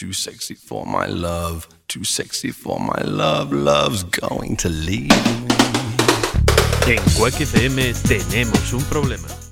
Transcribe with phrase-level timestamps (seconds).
[0.00, 5.46] Too sexy for my love, too sexy for my love, love's going to leave me.
[6.86, 9.49] En Quack FM tenemos un problema.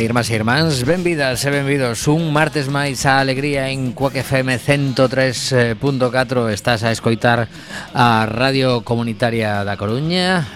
[0.00, 2.08] irmás e irmáns Benvidas e benvidos.
[2.08, 7.52] Un martes máis a alegría en Cuac FM 103.4 Estás a escoitar
[7.92, 10.48] a Radio Comunitaria da Coruña.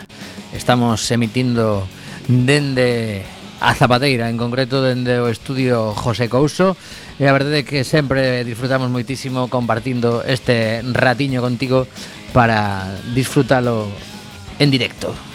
[0.56, 1.84] Estamos emitindo
[2.24, 3.26] dende
[3.60, 6.72] a Zapateira En concreto dende o estudio José Couso.
[7.20, 11.84] E a verdade é que sempre disfrutamos moitísimo compartindo este ratiño contigo
[12.32, 13.92] Para disfrutalo
[14.56, 15.33] en directo.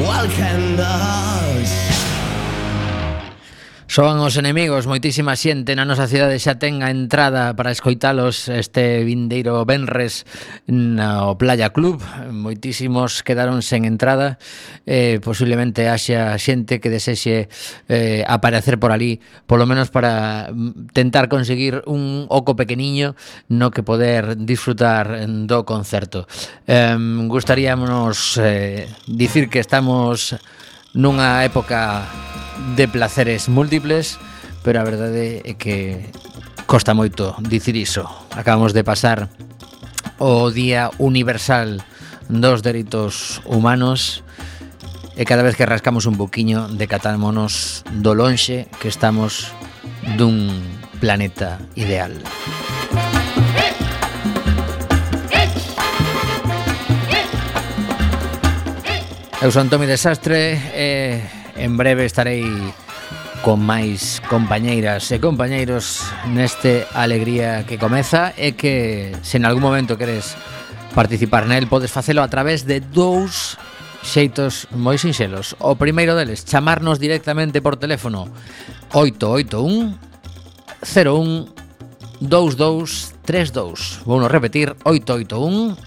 [0.00, 1.99] Welcome the house.
[3.90, 9.02] Son os enemigos, moitísima xente na nosa cidade xa ten a entrada para escoitalos este
[9.02, 10.30] vindeiro Benres
[10.70, 11.98] no Playa Club.
[12.30, 14.38] Moitísimos quedaron sen entrada,
[14.86, 17.50] eh, posiblemente haxa xente que desexe
[17.90, 19.18] eh, aparecer por ali,
[19.50, 23.18] polo menos para mm, tentar conseguir un oco pequeniño
[23.50, 26.30] no que poder disfrutar do concerto.
[26.70, 26.94] Eh,
[27.26, 30.38] gustaríamos eh, dicir que estamos
[30.94, 32.02] nunha época
[32.76, 34.18] de placeres múltiples,
[34.62, 36.10] pero a verdade é que
[36.66, 38.06] costa moito dicir iso.
[38.34, 39.30] Acabamos de pasar
[40.18, 41.82] o Día Universal
[42.28, 44.22] dos Dereitos Humanos
[45.18, 49.50] e cada vez que rascamos un boquiño decatámonos do lonxe que estamos
[50.18, 50.50] dun
[50.98, 52.14] planeta ideal.
[52.90, 53.19] Música
[59.40, 61.16] Eu son Tomi Desastre e
[61.56, 62.44] en breve estarei
[63.40, 69.96] con máis compañeiras e compañeiros neste alegría que comeza e que se en algún momento
[69.96, 70.36] queres
[70.92, 73.56] participar nel podes facelo a través de dous
[74.04, 75.56] xeitos moi sinxelos.
[75.56, 78.28] O primeiro deles, chamarnos directamente por teléfono
[78.92, 79.96] 881
[80.84, 81.48] 01
[82.20, 84.04] 2232.
[84.04, 85.80] Vou repetir 881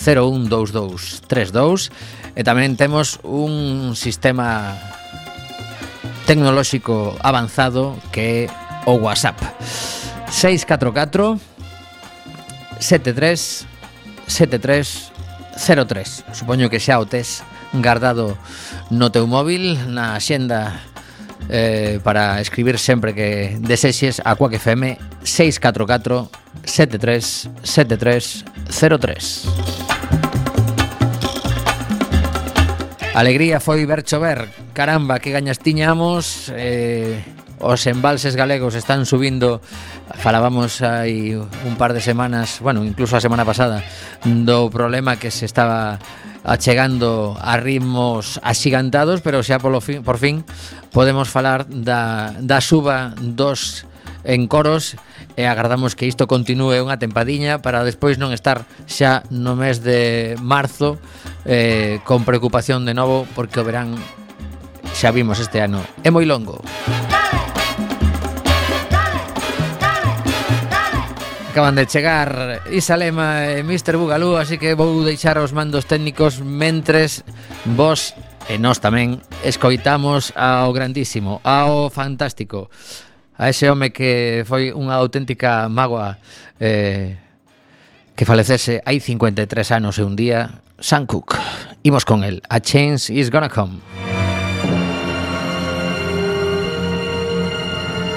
[0.00, 1.92] 012232
[2.36, 4.76] E tamén temos un sistema
[6.28, 8.52] tecnolóxico avanzado que é
[8.84, 9.40] o WhatsApp.
[10.28, 11.40] 644
[12.78, 13.64] 73
[14.28, 15.12] 73
[15.56, 16.24] 03.
[16.36, 17.40] Supoño que xa o tes
[17.72, 18.36] guardado
[18.92, 20.76] no teu móvil, na xenda
[21.48, 26.28] eh, para escribir sempre que desexes a Quack FM 644
[26.64, 29.85] 73 73 03.
[33.16, 34.44] Alegría foi ver chover
[34.76, 37.24] Caramba, que gañas tiñamos eh,
[37.56, 39.64] Os embalses galegos están subindo.
[40.20, 43.80] Falábamos hai un par de semanas Bueno, incluso a semana pasada
[44.20, 45.96] Do problema que se estaba
[46.44, 50.44] achegando a ritmos axigantados Pero xa polo fin, por fin
[50.92, 53.88] podemos falar da, da suba dos
[54.26, 54.98] en coros
[55.38, 60.34] e agardamos que isto continúe unha tempadiña para despois non estar xa no mes de
[60.42, 60.98] marzo
[61.46, 63.94] eh, con preocupación de novo porque o verán
[64.92, 66.60] xa vimos este ano é moi longo.
[71.56, 73.96] acaban de chegar Isalema e Mr.
[73.96, 77.24] Bugalú Así que vou deixar os mandos técnicos Mentres
[77.64, 78.12] vos
[78.44, 82.68] e nós tamén Escoitamos ao grandísimo Ao fantástico
[83.38, 86.16] a ese home que foi unha auténtica mágoa
[86.56, 87.20] eh,
[88.16, 91.36] que falecese hai 53 anos e un día, Sam Cooke.
[91.84, 92.40] Imos con el.
[92.48, 93.84] A Change is Gonna Come.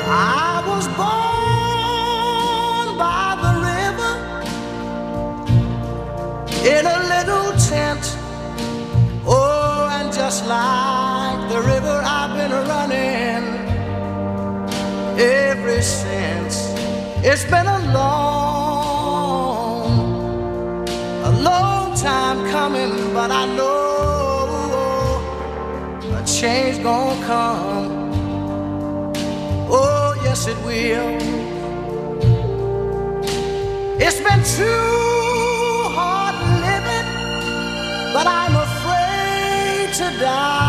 [0.07, 1.35] I was born
[2.95, 4.15] by the river
[6.63, 8.15] In a little tent
[9.27, 10.98] Oh, and just like
[15.81, 16.73] since.
[17.23, 19.29] It's been a long,
[21.23, 23.79] a long time coming, but I know
[26.15, 27.89] a change gonna come.
[29.71, 31.17] Oh, yes, it will.
[34.01, 36.35] It's been too hard
[36.65, 37.09] living,
[38.13, 40.68] but I'm afraid to die.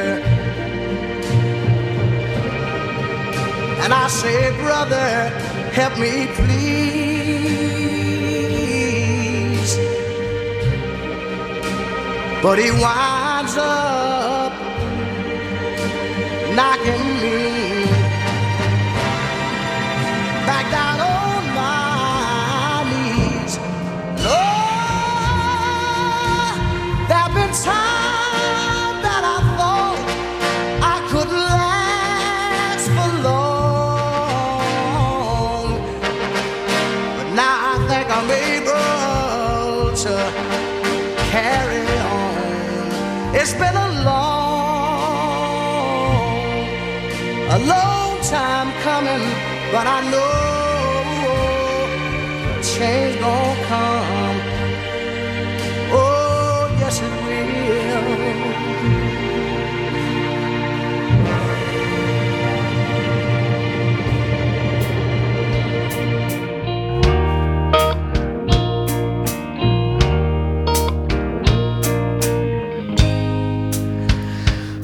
[4.11, 5.29] say, Brother,
[5.79, 6.91] help me please.
[12.43, 14.51] But he winds up
[16.55, 17.10] knocking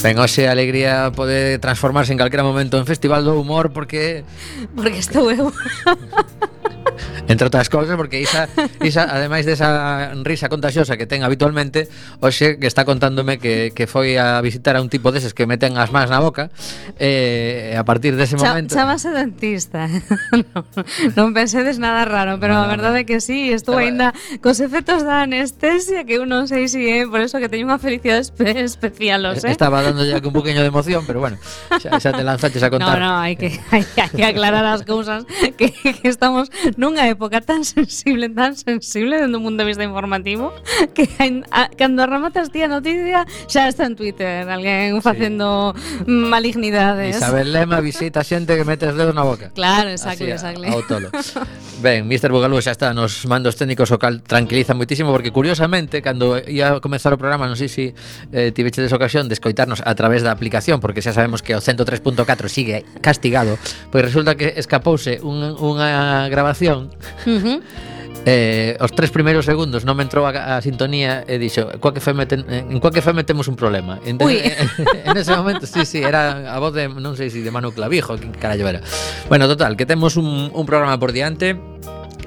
[0.07, 4.23] En Oxe Alegría pode transformarse en calquera momento en Festival do Humor porque...
[4.71, 5.51] Porque estou eu.
[7.27, 8.47] Entre outras cousas, porque Isa,
[8.79, 11.91] Isa ademais desa risa contagiosa que ten habitualmente,
[12.23, 15.75] hoxe que está contándome que, que foi a visitar a un tipo deses que meten
[15.75, 16.47] as mans na boca,
[16.95, 18.71] eh, a partir dese momento...
[18.71, 19.91] Chamase dentista.
[20.31, 20.63] non,
[21.19, 25.03] non pensedes nada raro, pero no, a verdade é que sí, estou ainda cos efectos
[25.03, 28.23] da anestesia que eu non sei si é, eh, por eso que teño unha felicidade
[28.23, 29.51] espe especial, os, eh?
[29.51, 31.35] Estaba dando ya un poqueño de emoción, pero bueno,
[31.75, 32.95] xa, xa te lanzaches a contar.
[32.95, 35.27] No, no, hai que, hai, hai que aclarar as cousas
[35.59, 36.47] que, que estamos
[36.79, 40.53] nunha época época tan sensible, tan sensible dende un mundo de vista informativo
[40.93, 46.05] que en, a, cando rematas ti a noticia xa está en Twitter alguén facendo sí.
[46.05, 47.17] malignidades.
[47.17, 49.49] Isabel Lema visita xente que metes dedo na boca.
[49.57, 50.61] Claro, exacto, exacto.
[50.69, 51.09] Ao tolo.
[51.81, 52.29] Ben, Mr.
[52.29, 56.81] Bugalú xa está nos mandos técnicos o cal tranquiliza moitísimo porque curiosamente cando ia a
[56.81, 57.85] comenzar o programa, non sei se si,
[58.29, 62.45] eh, tiveches ocasión de escoitarnos a través da aplicación porque xa sabemos que o 103.4
[62.45, 63.57] sigue castigado,
[63.89, 66.93] pois resulta que escapouse un, unha grabación
[67.25, 67.59] Uh -huh.
[68.29, 72.27] Eh, os tres primeiros segundos non me entrou a, a sintonía e dixo, coa FM
[72.27, 74.03] ten, eh, en coa que FM temos un problema.
[74.03, 74.35] Ent Ui.
[74.35, 74.51] Eh,
[75.07, 77.71] en ese momento, sí, sí, era a voz de, non sei se si de Manu
[77.71, 78.83] Clavijo, que carallo era.
[79.31, 81.55] Bueno, total, que temos un, un programa por diante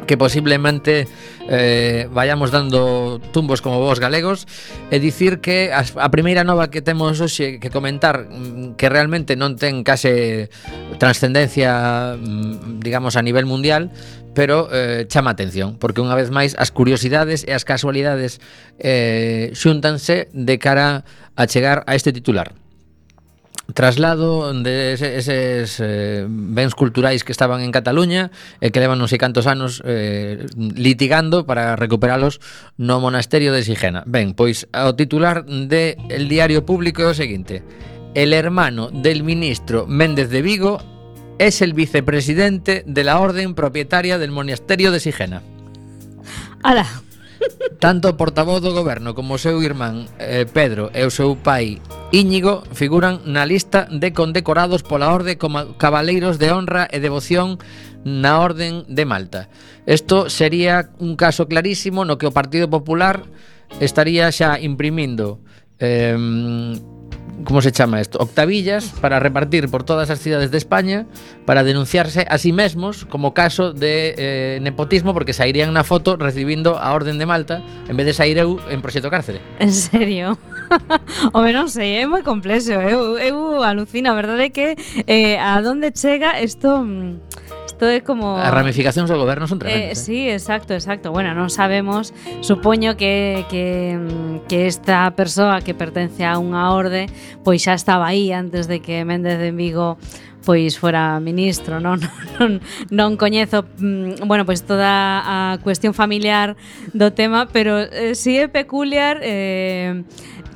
[0.09, 1.07] que posiblemente
[1.51, 4.47] eh, vayamos dando tumbos como vos galegos.
[4.95, 9.35] E dicir que a, a primeira nova que temos hoxe que comentar mm, que realmente
[9.35, 10.49] non ten case
[11.03, 13.91] transcendencia mm, digamos a nivel mundial
[14.31, 18.39] pero eh, chama atención porque unha vez máis as curiosidades e as casualidades
[18.79, 21.03] eh, xúntanse de cara
[21.35, 22.60] a chegar a este titular
[23.73, 28.99] traslado de ese, eses eh, bens culturais que estaban en Cataluña e eh, que levan
[28.99, 32.39] non sei cantos anos eh, litigando para recuperalos
[32.77, 34.05] no monasterio de Sigena.
[34.07, 37.63] Ben, pois ao titular de El Diario Público é o seguinte.
[38.15, 40.83] El hermano del ministro Méndez de Vigo
[41.39, 45.43] es el vicepresidente de la orden propietaria del monasterio de Sigena.
[46.63, 46.85] Ala,
[47.81, 51.81] Tanto o portavoz do goberno como o seu irmán eh, Pedro e o seu pai
[52.11, 57.63] Íñigo figuran na lista de condecorados pola orde como cabaleiros de honra e devoción
[58.03, 59.47] na Orden de Malta.
[59.87, 63.31] Isto sería un caso clarísimo no que o Partido Popular
[63.79, 65.39] estaría xa imprimindo
[65.79, 66.19] eh,
[67.45, 68.19] como se chama isto?
[68.19, 71.07] Octavillas para repartir por todas as cidades de España
[71.47, 76.79] para denunciarse a sí mesmos como caso de eh, nepotismo porque sairían na foto recibindo
[76.79, 79.41] a Orden de Malta en vez de sair eu en Proxeto Cárcere.
[79.59, 80.39] En serio?
[81.35, 82.79] Home, non sei, é moi complexo.
[82.79, 84.79] Eu, eu alucino, a verdade é que
[85.11, 86.61] eh, a donde chega isto...
[86.61, 86.85] Esto...
[86.85, 87.30] Mm,
[87.81, 88.37] todo é como...
[88.37, 89.89] As ramificacións do goberno son tremendas.
[89.89, 89.97] Eh, eh?
[89.97, 91.09] Sí, exacto, exacto.
[91.17, 92.13] Bueno, non sabemos,
[92.45, 93.97] supoño que, que,
[94.45, 97.09] que esta persoa que pertence a unha orde,
[97.41, 99.97] pois xa estaba aí antes de que Méndez de Vigo
[100.45, 102.01] pois fora ministro, non
[102.37, 102.61] non,
[102.93, 106.57] non coñezo, mm, bueno, pois toda a cuestión familiar
[106.93, 110.05] do tema, pero eh, si é peculiar eh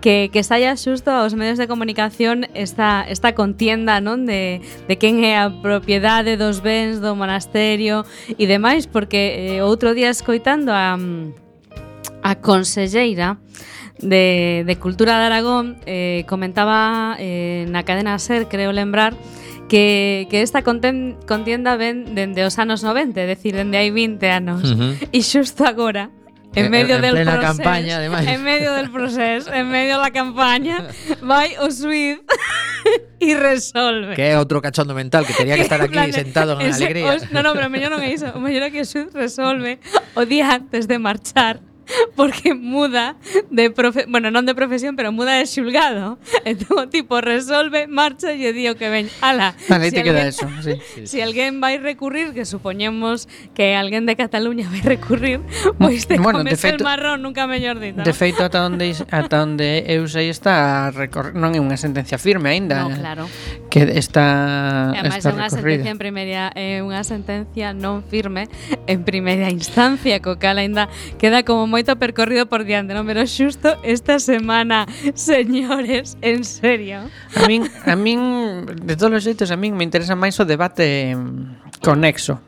[0.04, 5.24] que, que saia xusto aos medios de comunicación esta, esta contienda non de, de quen
[5.24, 8.04] é a propiedade dos bens do monasterio
[8.36, 11.00] e demais, porque eh, outro día escoitando a,
[12.20, 13.40] a conselleira
[13.96, 19.16] de, de Cultura de Aragón eh, comentaba eh, na cadena SER, creo lembrar,
[19.72, 24.68] que, que esta contienda ven dende os anos 90, é dicir, dende hai 20 anos.
[24.68, 24.92] Uh -huh.
[25.16, 26.12] E xusto agora
[26.54, 28.26] en medio en del plena campaña, ademais.
[28.28, 30.88] En medio del proceso, en medio da campaña,
[31.22, 32.20] vai o Suiz
[33.20, 34.14] e resolve.
[34.14, 37.14] Que é outro cachondo mental que tería que estar aquí plan, sentado en ese, alegría.
[37.14, 38.30] Os, no, no, pero mellor non é iso.
[38.36, 39.80] O mellor é que o Suiz resolve
[40.14, 41.60] o día antes de marchar
[42.16, 43.16] porque muda
[43.50, 46.18] de profe bueno, non de profesión, pero muda de xulgado.
[46.48, 49.08] Entón o tipo resolve, marcha e di o que ven.
[49.20, 49.54] Ala.
[49.68, 50.74] Vale, si te alguén, queda eso, sí.
[51.10, 56.18] Si alguén vai recurrir, que supoñemos que alguén de Cataluña vai recurrir, mm, pois te
[56.18, 58.02] bueno, comes de feito, el marrón nunca mellor dito.
[58.02, 62.50] De feito ata onde ata onde eu sei está recor non é unha sentencia firme
[62.50, 62.88] aínda.
[62.88, 63.24] No, claro
[63.74, 65.82] que esta Ademais, esta é unha recorrida.
[65.82, 68.46] sentencia en primeira é unha sentencia non firme
[68.86, 70.86] en primeira instancia, co cal ainda
[71.18, 73.02] queda como moito percorrido por diante, non?
[73.02, 74.86] Pero xusto esta semana,
[75.18, 77.10] señores, en serio.
[77.34, 81.18] A min, a min de todos os xeitos a min me interesa máis o debate
[81.82, 82.38] conexo,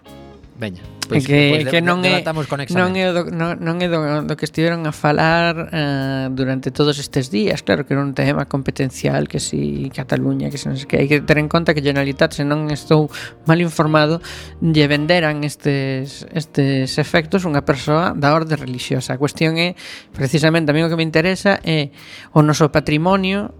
[0.58, 0.80] Veña.
[1.06, 2.24] Pois, que, pois que non é
[2.72, 6.96] non é do, non, non é do, do que estiveron a falar uh, durante todos
[6.96, 10.88] estes días, claro que era un tema competencial que si Cataluña, que se non sei
[10.88, 13.12] que hai que ter en conta que Generalitat, se non estou
[13.44, 14.24] mal informado,
[14.64, 19.14] lle venderan estes estes efectos unha persoa da orde religiosa.
[19.14, 19.76] A cuestión é
[20.16, 21.92] precisamente a mí o que me interesa é
[22.32, 23.52] o noso patrimonio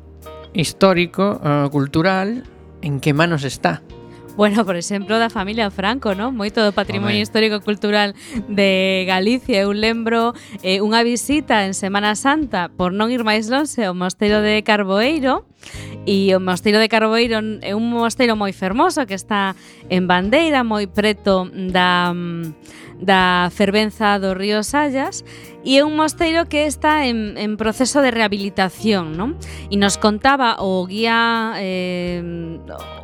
[0.57, 2.43] histórico, uh, cultural,
[2.81, 3.85] en que manos está
[4.37, 6.37] Bueno, por exemplo, da familia Franco, non?
[6.37, 7.25] Moito do patrimonio Home.
[7.25, 8.13] histórico cultural
[8.53, 13.81] de Galicia, eu lembro eh, unha visita en Semana Santa por non ir máis longe
[13.81, 15.49] ao mosteiro de Carboeiro,
[16.07, 19.59] E o Mosteiro de Carboeiro é un mosteiro moi fermoso que está
[19.91, 25.25] en Bandeira, moi preto da mm, da fervenza do río Sallas
[25.67, 29.37] e é un mosteiro que está en, en proceso de rehabilitación, non?
[29.69, 32.23] E nos contaba o guía eh,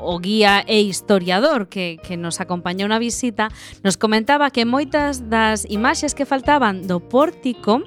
[0.00, 3.50] o guía e historiador que, que nos acompañou na visita,
[3.84, 7.84] nos comentaba que moitas das imaxes que faltaban do pórtico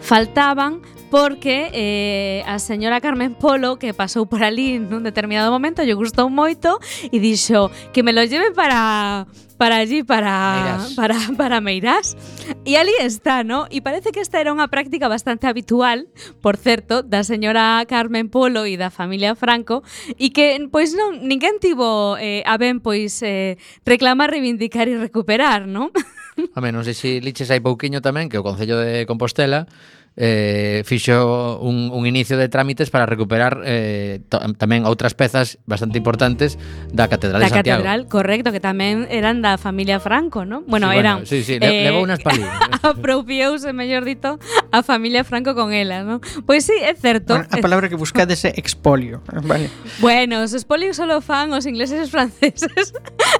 [0.00, 0.80] faltaban
[1.14, 6.26] porque eh, a señora Carmen Polo que pasou por ali nun determinado momento lle gustou
[6.26, 9.22] moito e dixo que me lo lleve para
[9.54, 10.98] para allí para Meirás.
[10.98, 12.18] para para Meirás
[12.66, 13.70] e ali está, ¿no?
[13.70, 16.10] E parece que esta era unha práctica bastante habitual,
[16.42, 19.86] por certo, da señora Carmen Polo e da familia Franco
[20.18, 23.54] e que pois non ninguén tivo eh, a ben pois eh,
[23.86, 25.94] reclamar, reivindicar e recuperar, ¿no?
[26.34, 29.70] A menos, non sei se liches hai pouquiño tamén que o Concello de Compostela
[30.16, 36.54] eh, fixo un, un inicio de trámites para recuperar eh, tamén outras pezas bastante importantes
[36.94, 37.82] da Catedral da de Santiago.
[37.82, 40.62] Da Catedral, correcto, que tamén eran da familia Franco, ¿no?
[40.70, 41.14] Bueno, sí, eran...
[41.22, 42.46] Bueno, sí, sí, eh, levou unhas palías.
[42.64, 42.84] Eh.
[42.84, 44.38] Apropiouse, mellor dito,
[44.70, 46.20] a familia Franco con ela, ¿no?
[46.44, 47.34] Pois sí, é certo.
[47.34, 49.24] Bueno, a palabra que buscades é expolio.
[49.32, 49.72] Eh, vale.
[50.04, 52.92] Bueno, os expolios solo fan os ingleses e os franceses.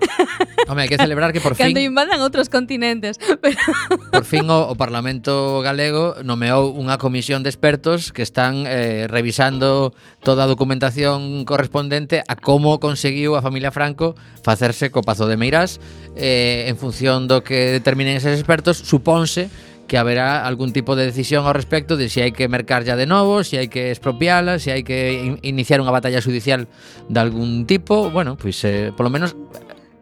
[0.69, 1.71] Home, hai que celebrar que por fin...
[1.71, 3.21] Cando invadan outros continentes.
[3.45, 3.61] Pero...
[4.09, 9.92] Por fin o, o Parlamento Galego nomeou unha comisión de expertos que están eh, revisando
[10.25, 15.83] toda a documentación correspondente a como conseguiu a familia Franco facerse co Pazo de Meirás.
[16.14, 19.50] Eh, en función do que determinen eses expertos supónse
[19.87, 22.97] que haberá algún tipo de decisión ao respecto de se si hai que mercar ya
[22.97, 26.25] de novo, se si hai que expropiala, se si hai que in iniciar unha batalla
[26.25, 26.66] judicial
[27.09, 29.37] de algún tipo, bueno, pois pues, eh, polo menos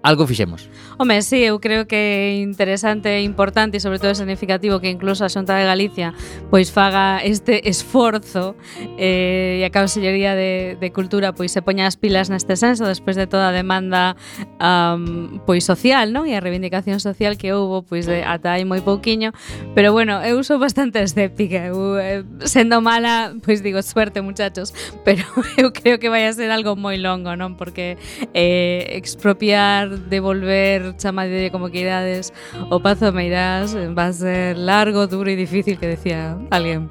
[0.02, 0.68] algo fixemos.
[0.98, 5.30] Home, sí, eu creo que é interesante, importante e sobre todo significativo que incluso a
[5.30, 6.14] Xunta de Galicia
[6.50, 8.54] pois faga este esforzo
[8.98, 13.14] eh, e a Consellería de, de Cultura pois se poña as pilas neste senso despois
[13.14, 14.18] de toda a demanda
[14.58, 16.26] um, pois social, non?
[16.26, 19.30] E a reivindicación social que houbo pois de, ata hai moi pouquiño,
[19.74, 21.70] pero bueno, eu sou bastante escéptica.
[21.70, 24.74] Eu, eh, sendo mala, pois digo suerte, muchachos,
[25.06, 25.24] pero
[25.56, 27.54] eu creo que vai a ser algo moi longo, non?
[27.54, 27.96] Porque
[28.34, 32.32] eh, expropiar devolver, chamalle como queirades,
[32.70, 36.88] o Pazo Meirás va a ser largo, duro e difícil que decía alguén.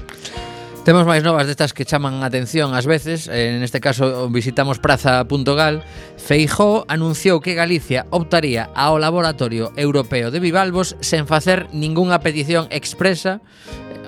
[0.82, 5.86] Temos máis novas destas que chaman atención ás veces, eh, en este caso visitamos praza.gal.
[6.18, 13.46] Feijó anunciou que Galicia optaría ao Laboratorio Europeo de Bivalvos sen facer ningunha petición expresa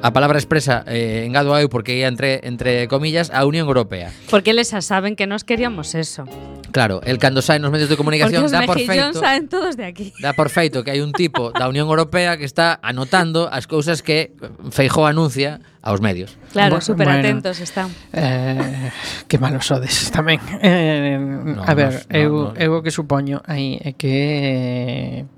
[0.01, 4.09] a palabra expresa eh, engado eu porque ia entre entre comillas a Unión Europea.
[4.33, 6.25] Porque eles xa saben que nos queríamos eso.
[6.73, 9.13] Claro, el cando sai nos medios de comunicación da dá por feito.
[9.13, 10.09] saen todos de aquí.
[10.17, 14.01] Dá por feito que hai un tipo da Unión Europea que está anotando as cousas
[14.01, 14.33] que
[14.73, 16.33] Feijó anuncia aos medios.
[16.49, 17.89] Claro, bueno, super atentos bueno, están.
[18.09, 18.89] Eh,
[19.29, 20.41] que malos sodes tamén.
[20.65, 22.57] Eh, no, a ver, no, eu, no, no.
[22.57, 25.29] eu o que supoño aí é que eh,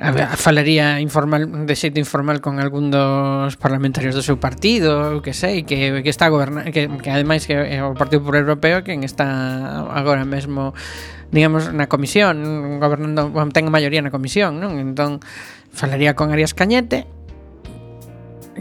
[0.00, 5.34] A ver, falaría informal de xeito informal con algún dos parlamentarios do seu partido, que
[5.34, 9.02] sei, que, que está goberna que, que ademais que é o Partido Popular Europeo quen
[9.02, 9.26] está
[9.90, 10.70] agora mesmo
[11.34, 12.38] digamos na comisión,
[12.78, 14.78] gobernando, ten a maioría na comisión, non?
[14.78, 15.18] Entón
[15.74, 17.10] falaría con Arias Cañete,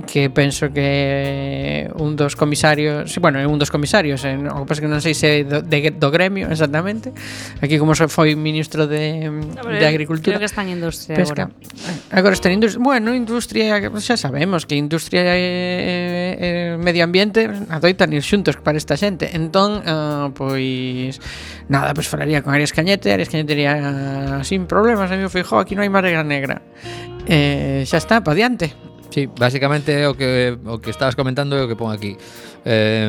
[0.05, 4.81] que penso que un dos comisarios, sí, bueno, un dos comisarios, eh, o que pasa
[4.81, 7.15] que non sei se do, de, do gremio exactamente.
[7.63, 10.37] Aquí como se foi ministro de, de Agricultura.
[10.37, 11.49] Creo que está en industria pesca.
[11.49, 12.13] agora.
[12.13, 12.83] Agora está en industria.
[12.83, 15.41] Bueno, industria, xa sabemos que industria e,
[16.37, 19.33] e, medio ambiente adoitan ir xuntos para esta xente.
[19.33, 21.17] Entón, uh, pois
[21.71, 25.73] nada, pois falaría con Arias Cañete, Arias Cañete diría ah, sin problemas, amigo Fijó, aquí
[25.73, 26.61] non hai marega negra.
[27.27, 28.71] Eh, xa está, pa diante.
[29.09, 32.17] Sí, basicamente o que o que estabas comentando é o que pon aquí.
[32.67, 33.07] Eh,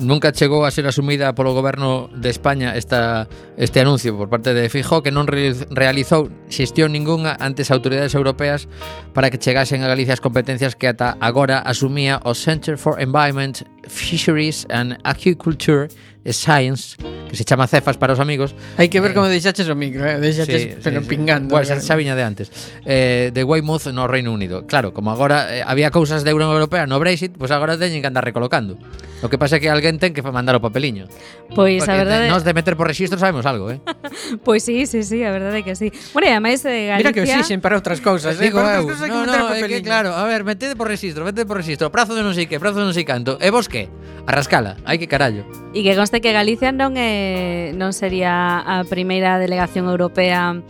[0.00, 3.28] nunca chegou a ser asumida polo goberno de España esta
[3.60, 8.64] este anuncio por parte de Fijo que non realizou xestión ningunha ante as autoridades europeas
[9.12, 13.60] para que chegasen a Galicia as competencias que ata agora asumía o Center for Environment,
[13.84, 15.92] Fisheries and Aquaculture
[16.26, 16.96] Science,
[17.28, 18.52] que se chama Cefas para os amigos.
[18.76, 20.20] Hai que ver eh, como deixaches o micro, eh?
[20.20, 21.56] deixaches sí, pero sí, pingando.
[21.56, 22.52] Bueno, xa, xa viña de antes.
[22.84, 24.68] Eh, de Weymouth no Reino Unido.
[24.68, 28.04] Claro, como agora eh, había cousas de Unión Europea no Brexit, pois pues agora teñen
[28.04, 28.76] que andar recolocando.
[29.20, 31.04] O que pasa é que alguén ten que mandar o papeliño.
[31.52, 32.24] Pois Porque a verdade...
[32.32, 33.80] Nós de meter por registro sabemos algo, eh?
[34.46, 35.92] pois sí, sí, sí, a verdade é que sí.
[36.16, 37.12] Bueno, e ademais de Galicia...
[37.12, 38.48] Mira que osixen para outras cousas, eh?
[38.48, 41.92] Digo, eu, no, no, é que claro, a ver, metede por registro, metede por registro,
[41.92, 43.92] prazo de non sei que, prazo de non sei canto, e vos que?
[44.24, 45.44] Arrascala, hai que carallo.
[45.76, 50.60] E que conste que Galicia non é non sería a primeira delegación europea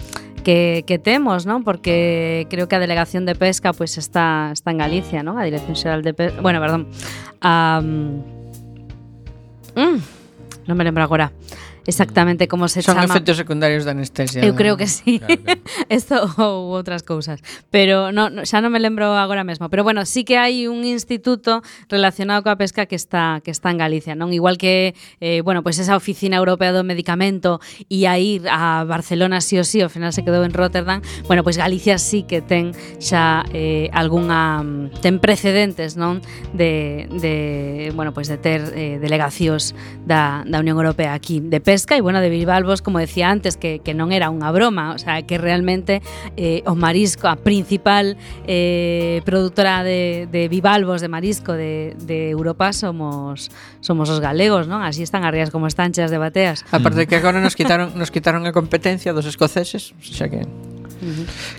[0.41, 1.63] que, que temos, non?
[1.63, 5.37] Porque creo que a Delegación de Pesca pois pues, está está en Galicia, non?
[5.37, 6.89] A Dirección Xeral de Pesca, bueno, perdón.
[7.45, 8.25] Um,
[9.77, 9.99] mm,
[10.67, 11.31] non me lembro agora
[11.91, 13.07] exactamente como se Son chama.
[13.07, 14.41] Son efectos secundarios da anestesia.
[14.47, 15.19] Eu creo que sí.
[15.19, 15.61] Claro, claro.
[15.91, 17.43] Esto ou outras cousas.
[17.75, 19.69] Pero no, no, xa non me lembro agora mesmo.
[19.69, 23.83] Pero bueno, sí que hai un instituto relacionado coa pesca que está que está en
[23.83, 24.31] Galicia, non?
[24.31, 27.59] Igual que eh, bueno, pues esa oficina europea do medicamento
[27.91, 31.03] e a ir a Barcelona sí o sí, ao final se quedou en Rotterdam.
[31.27, 32.71] Bueno, pois pues Galicia sí que ten
[33.03, 34.63] xa eh, algunha
[35.03, 36.23] ten precedentes, non?
[36.55, 39.75] De, de bueno, pois pues de ter eh, delegacións
[40.05, 43.57] da, da Unión Europea aquí de pesca Huesca e, bueno, de Bilbalbos, como decía antes,
[43.57, 46.05] que, que non era unha broma, o sea, que realmente
[46.37, 52.77] eh, o marisco, a principal eh, produtora de, de Bivalvos de marisco de, de Europa
[52.77, 53.49] somos
[53.81, 54.85] somos os galegos, non?
[54.85, 56.69] Así están as rías como están cheas de bateas.
[56.69, 57.21] Aparte que mm.
[57.25, 60.45] agora nos quitaron nos quitaron a competencia dos escoceses, xa que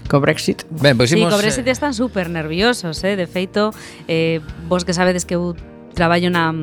[0.05, 0.69] Co Brexit.
[0.69, 1.73] Ben, pois imos, sí, co Brexit eh...
[1.73, 3.17] están super nerviosos, eh?
[3.17, 3.73] De feito,
[4.05, 4.37] eh,
[4.69, 5.57] vos que sabedes que eu
[5.97, 6.53] traballo na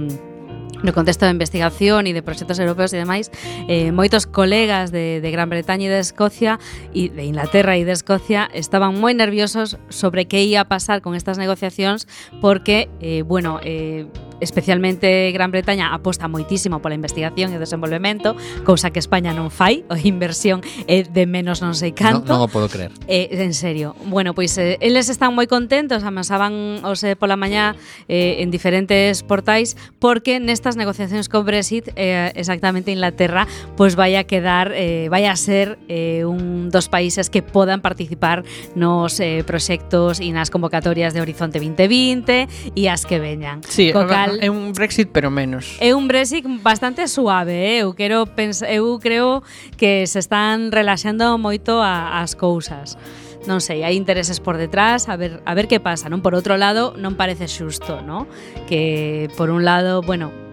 [0.82, 3.30] no contexto de investigación e de proxectos europeos e demais
[3.66, 6.62] eh, moitos colegas de, de Gran Bretaña e de Escocia
[6.94, 11.38] e de Inglaterra e de Escocia estaban moi nerviosos sobre que ia pasar con estas
[11.38, 12.06] negociacións
[12.38, 14.06] porque, eh, bueno, eh,
[14.40, 19.84] especialmente Gran Bretaña aposta moitísimo pola investigación e o desenvolvemento, cousa que España non fai,
[19.88, 22.30] a inversión é de menos non sei non, canto.
[22.30, 22.92] non o podo creer.
[23.08, 23.94] Eh, en serio.
[24.06, 27.74] Bueno, pois eh, eles están moi contentos, amasaban os eh, pola mañá
[28.06, 33.46] eh, en diferentes portais porque nestas negociacións co Brexit eh, exactamente Inglaterra
[33.76, 38.44] pois vai a quedar eh, vai a ser eh, un dos países que podan participar
[38.74, 43.62] nos eh, proxectos e nas convocatorias de Horizonte 2020 e as que veñan.
[43.66, 43.90] Sí,
[44.32, 44.44] final.
[44.44, 45.76] É un Brexit pero menos.
[45.80, 47.86] É un Brexit bastante suave, eh?
[47.86, 49.42] eu quero pens eu creo
[49.76, 52.98] que se están relaxando moito a, as cousas.
[53.46, 56.20] Non sei, hai intereses por detrás, a ver a ver que pasa, non?
[56.20, 58.28] Por outro lado, non parece xusto, ¿no?
[58.66, 60.47] Que por un lado, bueno,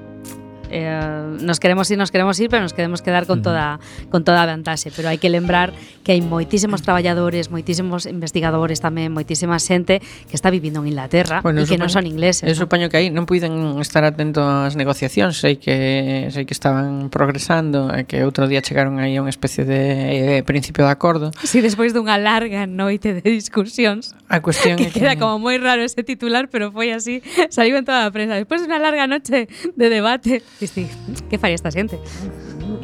[0.75, 3.79] eh, nos queremos ir, nos queremos ir, pero nos queremos quedar con toda
[4.11, 5.71] con toda a vantaxe, pero hai que lembrar
[6.03, 11.63] que hai moitísimos traballadores, moitísimos investigadores tamén, moitísima xente que está vivindo en Inglaterra bueno,
[11.63, 12.43] e que non son ingleses.
[12.43, 12.67] Eu ¿no?
[12.67, 17.89] supoño que aí non puiden estar atentos ás negociacións, sei que sei que estaban progresando,
[17.95, 21.31] e que outro día chegaron aí a unha especie de, de principio de acordo.
[21.41, 24.13] Si sí, despois dunha larga noite de discusións.
[24.27, 27.21] A cuestión que, que queda como moi raro ese titular, pero foi así,
[27.55, 28.35] saíu en toda a prensa.
[28.35, 30.89] Despois dunha larga noche de debate, sí.
[31.29, 31.99] ¿qué faría esta gente?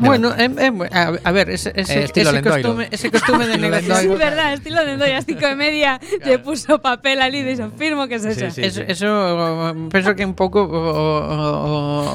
[0.01, 0.69] Bueno, é, é,
[1.23, 4.01] a ver, ese, ese, eh, ese costume, ese costume de negociar.
[4.01, 6.25] Sí, verdad, estilo lendoiro, as cinco e media claro.
[6.25, 8.49] lle puso papel ali, dixo, firmo que se xa.
[8.49, 8.89] Sí, sí, eso, sí.
[8.89, 9.09] eso
[9.93, 11.37] penso que un pouco o, o,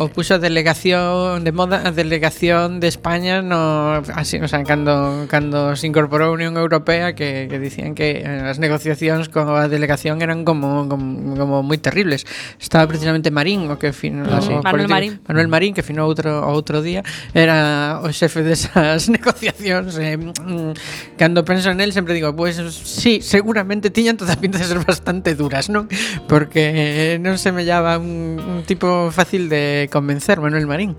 [0.03, 4.67] o, o puxo a delegación de moda, a delegación de España no así, o sea,
[4.67, 9.47] cando cando se incorporou a Unión Europea que, que dicían que eh, as negociacións con
[9.47, 12.27] a delegación eran como como, como moi terribles.
[12.59, 15.13] Estaba precisamente Marín, o que fin, ah, no, así, Manuel político, Marín.
[15.31, 20.73] Manuel Marín que finou outro outro día era o xefe desas negociacións eh, mm,
[21.17, 24.67] cando penso en el sempre digo pois pues, sí, seguramente tiñan toda a pinta de
[24.67, 25.89] ser bastante duras non?
[26.29, 30.97] Porque eh, non se me llaba un, un tipo fácil de convencer Manuel Marín.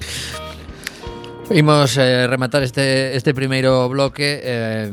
[1.50, 4.92] Imos eh, rematar este, este primeiro bloque eh,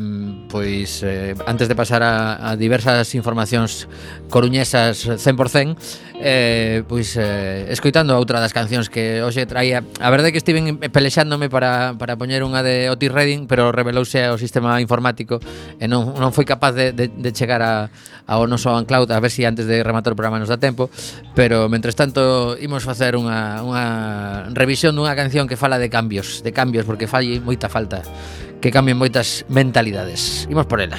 [0.49, 3.90] Pois eh, antes de pasar a, a diversas informacións
[4.31, 9.85] coruñesas 100% eh, pois eh, escoitando outra das cancións que hoxe traía.
[10.01, 14.17] A verdade é que estiven pelexándome para, para poñer unha de Otis Redding, pero revelouse
[14.25, 15.37] ao sistema informático
[15.77, 17.93] e non, non foi capaz de, de, de chegar a,
[18.25, 20.89] ao noso Ancloud, a ver se si antes de rematar o programa nos dá tempo,
[21.37, 23.85] pero mentres tanto imos facer unha, unha
[24.57, 28.01] revisión dunha canción que fala de cambios, de cambios, porque fai moita falta
[28.65, 30.49] que cambien moitas mentalidades.
[30.49, 30.97] Imos por ela.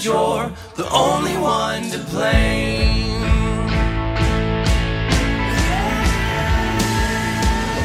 [0.00, 3.22] That you're the only one to blame.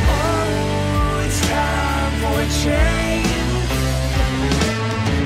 [0.07, 3.27] Oh, it's time for a change.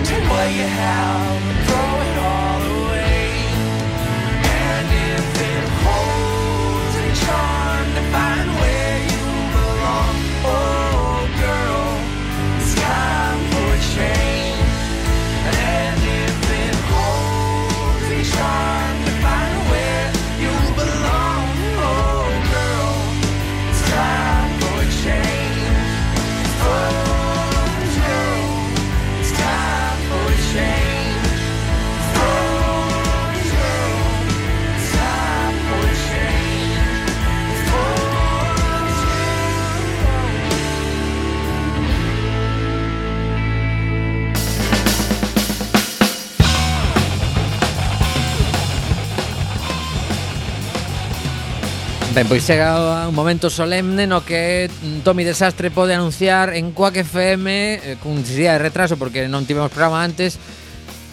[0.07, 1.48] Take what you have,
[52.19, 57.07] Ben, pois chega un momento solemne no que mm, Tommy Desastre pode anunciar en Quack
[57.07, 60.35] FM eh, cun día de retraso porque non tivemos programa antes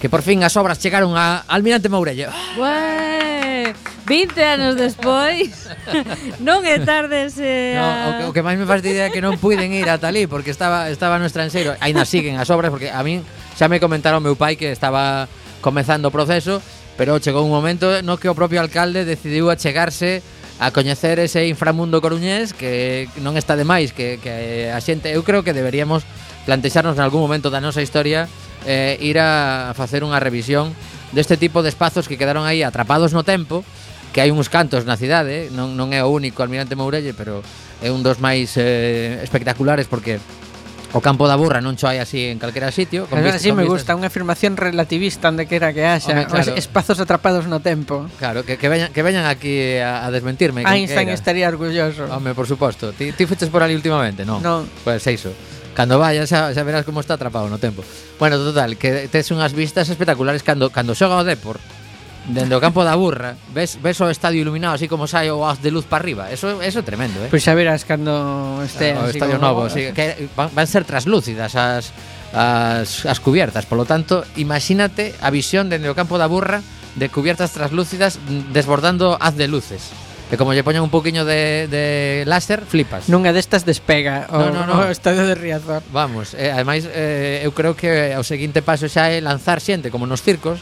[0.02, 2.26] que por fin as obras chegaron a Almirante Mourelle.
[2.58, 3.70] Ué,
[4.02, 5.70] 20 anos despois
[6.42, 9.38] non é tarde se no, o que, o que máis me fastidia é que non
[9.38, 11.78] puiden ir ata ali porque estaba estaba no estranxeiro.
[11.78, 13.22] Aínda siguen as obras porque a min
[13.54, 15.30] xa me comentaron meu pai que estaba
[15.62, 16.58] comezando o proceso,
[16.98, 21.46] pero chegou un momento no que o propio alcalde decidiu achegarse chegarse a coñecer ese
[21.46, 26.08] inframundo coruñés que non está de máis que, que a xente, eu creo que deberíamos
[26.48, 28.24] plantexarnos en algún momento da nosa historia
[28.64, 30.72] eh, ir a facer unha revisión
[31.12, 33.60] deste tipo de espazos que quedaron aí atrapados no tempo
[34.16, 37.44] que hai uns cantos na cidade, non, non é o único Almirante Mourelle, pero
[37.84, 40.16] é un dos máis eh, espectaculares porque
[40.96, 43.04] O campo da burra non cho hai así en calquera sitio.
[43.04, 46.56] Con Pero así me gusta, unha afirmación relativista onde quera que haxa, Home, claro.
[46.56, 48.08] espazos atrapados no tempo.
[48.16, 50.64] Claro, que, que, veñan, que veñan aquí a, a desmentirme.
[50.64, 52.08] Einstein estaría orgulloso.
[52.08, 52.96] Home, por suposto.
[52.96, 54.40] Ti, ti fuches por ali últimamente, non?
[54.40, 54.64] Non.
[54.80, 55.36] Pois pues, é iso.
[55.76, 57.84] Cando vayas xa, xa verás como está atrapado no tempo.
[58.16, 61.60] Bueno, total, que tes unhas vistas espectaculares cando cando xoga o Depor
[62.26, 65.62] Dende o campo da burra ves, ves o estadio iluminado así como sai o haz
[65.62, 66.30] de luz para arriba.
[66.30, 67.30] Eso, eso é tremendo, eh?
[67.30, 70.66] Pois pues xa verás cando este ah, O estadio novo, novo sí, que van, van
[70.66, 71.94] ser traslúcidas as,
[72.34, 73.62] as, as cubiertas.
[73.70, 79.18] Polo tanto, imagínate a visión dende o campo da burra De cubiertas traslúcidas mm, desbordando
[79.20, 79.92] haz de luces.
[80.30, 83.06] Que como lle poñan un poquinho de, de láser, flipas.
[83.06, 84.74] Nunha destas despega o, no, no, no.
[84.82, 85.84] o estadio de Riazor.
[85.94, 90.08] Vamos, eh, ademais eh, eu creo que o seguinte paso xa é lanzar xente como
[90.08, 90.58] nos circos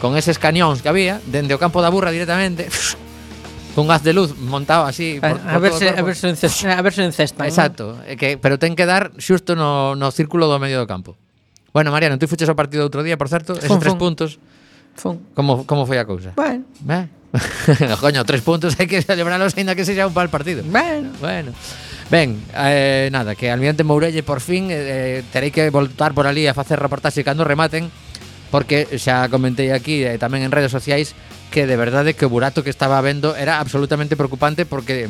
[0.00, 2.70] con eses cañóns que había, dende o campo da burra directamente,
[3.78, 6.34] cun haz de luz montado así por, a, a, verse, a verse
[6.66, 7.46] a verse en cesta.
[7.46, 8.16] Exacto, ¿no?
[8.18, 11.14] que pero ten que dar xusto no no círculo do medio do campo.
[11.70, 14.00] Bueno, Mariano, tú fuches ao partido outro día, por certo, esos fun, tres fun.
[14.02, 14.30] puntos.
[14.98, 15.22] Fun.
[15.36, 16.34] Como como foi a cousa?
[16.34, 16.66] Bueno.
[16.90, 17.06] Eh?
[18.02, 20.64] Coño, tres puntos hai que celebrarlos aínda que sexa un pal partido.
[20.66, 21.52] Bueno, bueno.
[22.08, 26.56] Ben, eh, nada, que Almirante Mourelle por fin eh, terei que voltar por ali a
[26.56, 27.92] facer reportaxe cando rematen
[28.50, 31.12] porque xa comentei aquí e tamén en redes sociais
[31.52, 35.08] que de verdade que o burato que estaba vendo era absolutamente preocupante porque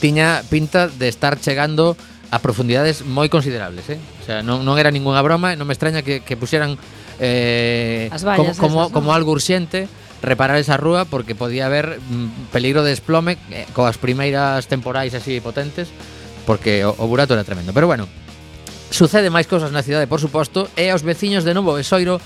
[0.00, 1.96] tiña pinta de estar chegando
[2.32, 4.00] a profundidades moi considerables, eh?
[4.20, 6.80] O sea, non, non era ningunha broma e non me extraña que, que pusieran
[7.20, 8.94] eh, As vallas como, como, esas, ¿no?
[8.94, 9.86] como algo urxente
[10.24, 15.38] reparar esa rúa porque podía haber mm, peligro de desplome eh, coas primeiras temporais así
[15.44, 15.92] potentes
[16.48, 17.72] porque o, o burato era tremendo.
[17.72, 18.08] Pero bueno,
[18.94, 22.22] Sucede máis cousas na cidade, por suposto, e os veciños de Novo Besoiro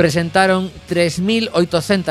[0.00, 1.52] presentaron 3.800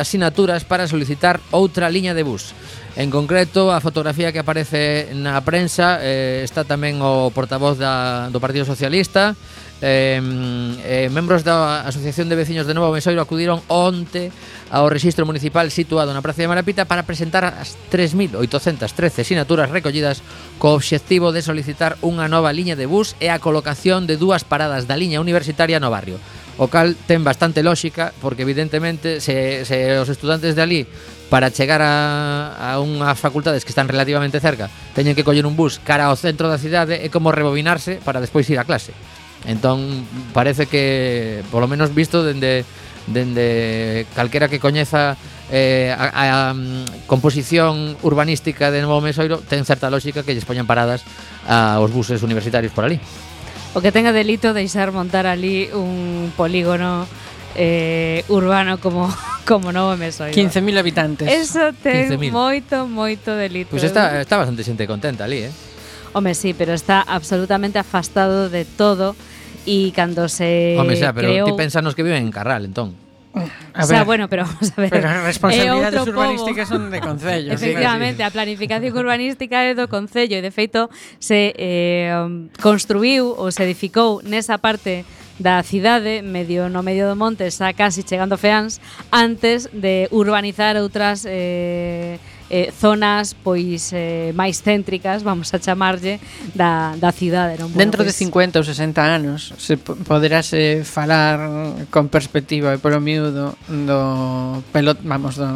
[0.06, 2.54] sinaturas para solicitar outra liña de bus.
[2.94, 8.38] En concreto, a fotografía que aparece na prensa eh, está tamén o portavoz da, do
[8.38, 9.34] Partido Socialista,
[9.80, 10.18] Eh,
[10.86, 14.34] eh, membros da Asociación de Veciños de Novo Mesoiro acudiron onte
[14.74, 18.90] ao rexistro municipal situado na Praza de Marapita para presentar as 3.813
[19.22, 20.26] sinaturas recollidas
[20.58, 24.90] co obxectivo de solicitar unha nova liña de bus e a colocación de dúas paradas
[24.90, 26.18] da liña universitaria no barrio.
[26.58, 30.82] O cal ten bastante lógica porque evidentemente se, se os estudantes de ali
[31.30, 35.78] para chegar a, a unhas facultades que están relativamente cerca teñen que coller un bus
[35.78, 38.90] cara ao centro da cidade é como rebobinarse para despois ir a clase.
[39.46, 42.66] Entón parece que polo menos visto dende
[43.08, 45.16] dende calquera que coñeza
[45.52, 50.44] eh, a, a, a mm, composición urbanística de Novo Mesoiro ten certa lógica que lles
[50.44, 51.08] poñan paradas
[51.48, 53.00] aos buses universitarios por ali.
[53.72, 57.08] O que tenga delito deixar montar ali un polígono
[57.56, 59.08] eh, urbano como
[59.48, 60.36] como Novo Mesoiro.
[60.36, 61.28] 15.000 habitantes.
[61.32, 63.72] Eso ten moito, moito delito.
[63.72, 65.52] Pois pues está, está bastante xente contenta ali, eh?
[66.18, 69.16] Home, sí, pero está absolutamente afastado de todo
[69.70, 71.46] e cando se Home, xa, pero creou...
[71.46, 72.98] ti pensanos que viven en Carral, entón.
[73.38, 74.90] Eh, a ver, o sea, bueno, pero vamos a ver.
[74.90, 77.54] Pero as eh, responsabilidades é urbanísticas son de concello.
[77.54, 80.90] Efectivamente, a planificación urbanística é do concello e de feito
[81.22, 82.10] se eh,
[82.66, 85.06] construiu ou se edificou nesa parte
[85.38, 88.82] da cidade, medio no medio do monte, xa casi chegando a Feans,
[89.14, 92.18] antes de urbanizar outras eh,
[92.50, 96.20] eh, zonas pois eh, máis céntricas, vamos a chamarlle,
[96.56, 97.60] da, da cidade.
[97.60, 97.72] Non?
[97.72, 98.16] Bueno, Dentro pois...
[98.16, 101.38] de 50 ou 60 anos se poderase falar
[101.92, 104.00] con perspectiva e polo miúdo do
[104.72, 105.48] pelot, vamos, do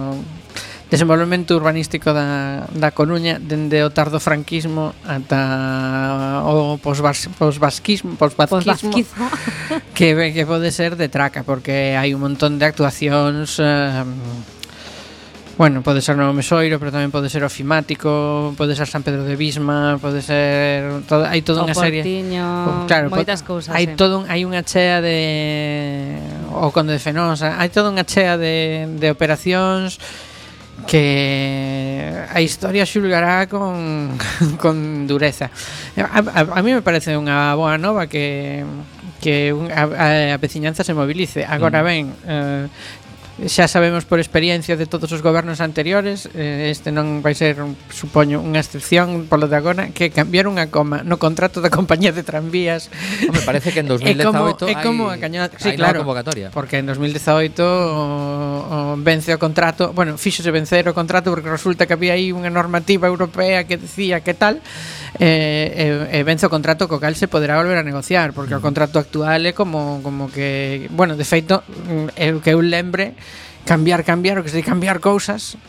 [0.92, 8.92] desenvolvemento urbanístico da, da Coruña dende o tardo franquismo ata o posvasquismo posvasquismo
[9.96, 14.04] que, que pode ser de traca porque hai un montón de actuacións eh,
[15.58, 19.36] Bueno, pode ser no Mesoiro, pero tamén pode ser Ofimático, pode ser San Pedro de
[19.36, 22.02] Bisma, pode ser todo, hai toda unha serie.
[22.02, 23.76] Portiño, claro, moitas cousas.
[23.76, 24.00] Hai sí.
[24.00, 26.18] todo hai unha chea de
[26.56, 30.00] o Conde de Fenosa, hai toda unha chea de de operacións
[30.88, 34.18] que a historia xulgará con,
[34.62, 35.52] con dureza.
[36.00, 38.66] A, a, a mí me parece unha boa nova que
[39.22, 41.46] que un, a, a, a veciñanza se movilice.
[41.46, 41.86] Agora mm.
[41.86, 42.68] ben, eh,
[43.48, 47.58] xa sabemos por experiencia de todos os gobernos anteriores, eh, este non vai ser,
[47.90, 52.22] supoño, unha excepción polo de agora, que cambiar unha coma no contrato da compañía de
[52.22, 52.92] tranvías.
[53.32, 56.52] Me parece que en 2018 é como, é como a caña, sí, claro, convocatoria.
[56.54, 61.88] Porque en 2018 o, o, vence o contrato, bueno, fíxose vencer o contrato porque resulta
[61.88, 64.62] que había aí unha normativa europea que decía que tal,
[65.20, 68.32] eh, eh, eh e, e vence o contrato co cal se poderá volver a negociar
[68.32, 68.66] porque o mm.
[68.66, 71.64] contrato actual é como, como que bueno, de feito
[72.16, 73.18] é o que eu lembre
[73.66, 75.60] cambiar, cambiar, o que se cambiar cousas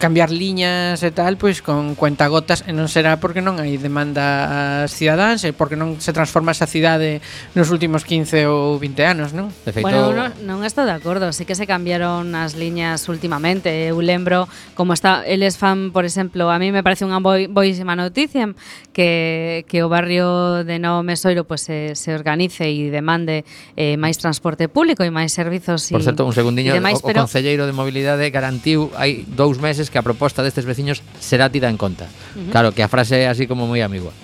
[0.00, 5.44] cambiar liñas e tal, pois con cuentagotas e non será porque non hai demanda cidadáns
[5.44, 7.20] e porque non se transforma esa cidade
[7.52, 9.52] nos últimos 15 ou 20 anos, non?
[9.68, 9.84] De feito...
[9.84, 14.48] Bueno, non, non estou de acordo, sí que se cambiaron as liñas últimamente, eu lembro
[14.72, 18.48] como está, eles fan, por exemplo, a mí me parece unha boi, boísima noticia
[18.96, 23.44] que, que o barrio de Novo Mesoiro pues, pois, se, se organice e demande
[23.76, 27.20] eh, máis transporte público e máis servizos Por certo, un segundiño, demais, o, o pero...
[27.28, 31.74] Concelleiro de Mobilidade garantiu hai dous meses que a proposta destes veciños será tida en
[31.74, 32.06] conta.
[32.06, 32.50] Uh -huh.
[32.54, 34.14] Claro, que a frase é así como moi amigua.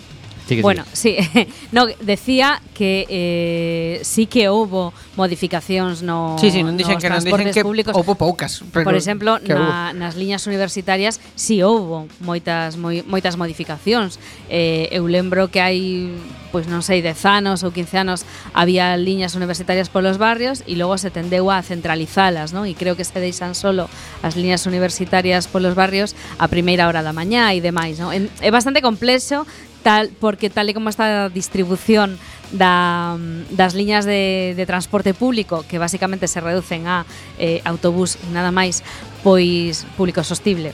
[0.52, 1.22] Sigue, bueno, sigue.
[1.32, 1.48] sí.
[1.72, 7.24] no, decía que eh, sí que houbo modificacións no Sí, sí, non dixen que non
[7.24, 7.92] dixen que públicos.
[7.96, 14.20] houbo poucas, pero Por exemplo, na, nas liñas universitarias sí houbo moitas moi, moitas modificacións.
[14.52, 16.12] Eh, eu lembro que hai
[16.52, 21.00] pois non sei, 10 anos ou 15 anos había liñas universitarias polos barrios e logo
[21.00, 22.68] se tendeu a centralizalas, non?
[22.68, 23.88] E creo que se deixan solo
[24.20, 28.12] as liñas universitarias polos barrios a primeira hora da mañá e demais, non?
[28.12, 29.48] É bastante complexo
[29.82, 32.16] tal porque tal e como está a distribución
[32.54, 33.18] da,
[33.50, 37.04] das liñas de, de transporte público que basicamente se reducen a
[37.38, 38.86] eh, autobús e nada máis
[39.26, 40.72] pois público sostible.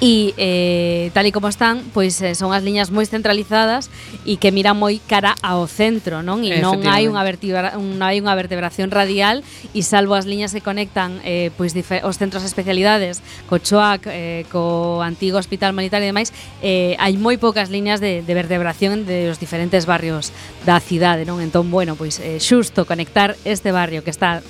[0.00, 3.90] E eh, tal e como están, pois son as liñas moi centralizadas
[4.22, 6.46] e que miran moi cara ao centro, non?
[6.46, 9.42] E non hai unha vertebra, non hai unha vertebración radial
[9.74, 14.46] e salvo as liñas que conectan eh, pois os centros de especialidades co CHOAC, eh,
[14.54, 16.30] co antigo Hospital Humanitario e demais,
[16.62, 20.30] eh, hai moi poucas liñas de, de vertebración de os diferentes barrios
[20.62, 21.42] da cidade, non?
[21.42, 24.46] Entón, bueno, pois eh, xusto conectar este barrio que está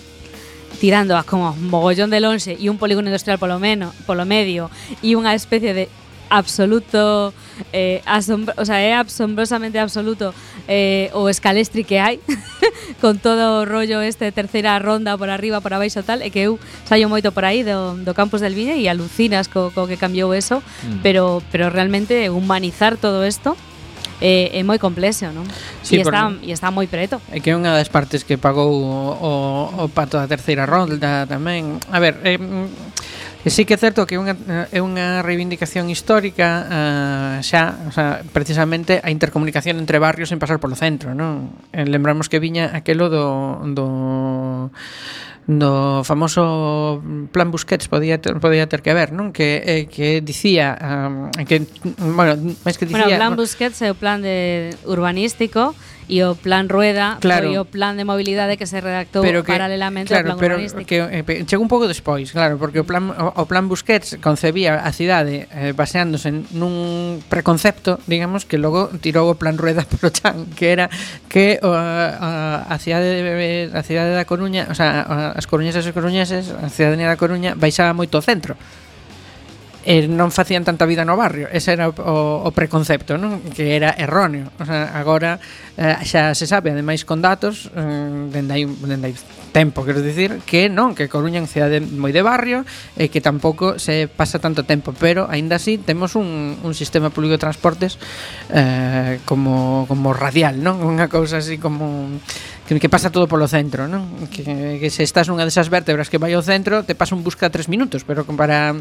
[0.80, 4.70] tirando a como mogollón de lonxe e un polígono industrial polo, menos, polo medio
[5.02, 5.88] e unha especie de
[6.30, 7.32] absoluto
[7.72, 10.34] eh, asombro, o sea, é asombrosamente absoluto
[10.68, 12.20] eh, o escalestri que hai
[13.02, 16.60] con todo o rollo este terceira ronda por arriba, por abaixo tal e que eu
[16.84, 20.36] saio moito por aí do, do campus del Viña e alucinas co, co que cambiou
[20.36, 21.00] eso mm.
[21.02, 23.56] pero, pero realmente humanizar todo isto
[24.20, 25.46] é, é moi complexo, non?
[25.82, 27.22] Sí, e, está, e está moi preto.
[27.30, 29.32] É que é unha das partes que pagou o, o
[29.78, 31.78] o pato da terceira ronda tamén.
[31.92, 32.38] A ver, eh,
[33.46, 34.34] E sí que é certo que é unha,
[34.74, 40.58] é unha reivindicación histórica uh, xa, o sea, precisamente a intercomunicación entre barrios sen pasar
[40.58, 41.54] polo centro, non?
[41.70, 43.86] Eh, lembramos que viña aquelo do, do
[45.48, 47.00] do famoso
[47.32, 49.32] plan Busquets podía ter, podía ter que ver, non?
[49.32, 51.64] Que eh, que dicía um, que
[51.96, 52.36] bueno,
[52.68, 55.72] máis que dicía, bueno, plan Busquets é o plan de urbanístico
[56.08, 57.52] e o plan rueda claro.
[57.52, 60.82] foi o plan de mobilidade que se redactou pero que, paralelamente claro, ao plan urbanístico.
[60.88, 64.16] pero que eh, chegou un pouco despois, claro, porque o plan o, o plan Busquets
[64.24, 70.08] concebía a cidade eh, baseándose nun preconcepto, digamos, que logo tirou o plan rueda polo
[70.08, 70.88] chan, que era
[71.28, 75.92] que o, a, a cidade de, a cidade da Coruña, o sea, as coruñesas e
[75.92, 78.56] coruñeses, a cidadanía da Coruña baixaba moito ao centro
[79.88, 81.48] eh, non facían tanta vida no barrio.
[81.48, 83.40] Ese era o, o preconcepto, non?
[83.56, 84.52] Que era erróneo.
[84.60, 85.40] O sea, agora
[85.80, 89.16] eh, xa se sabe, ademais con datos, eh, dende hai, dende hai
[89.48, 92.68] tempo, quero dicir, que non, que Coruña é unha cidade moi de barrio
[93.00, 97.40] e que tampouco se pasa tanto tempo, pero aínda así temos un, un sistema público
[97.40, 97.96] de transportes
[98.52, 100.84] eh, como, como radial, non?
[100.84, 102.20] Unha cousa así como
[102.68, 104.04] que, que pasa todo polo centro, non?
[104.28, 107.32] Que, que se estás nunha desas vértebras que vai ao centro, te pasa un bus
[107.32, 108.76] cada tres minutos, pero para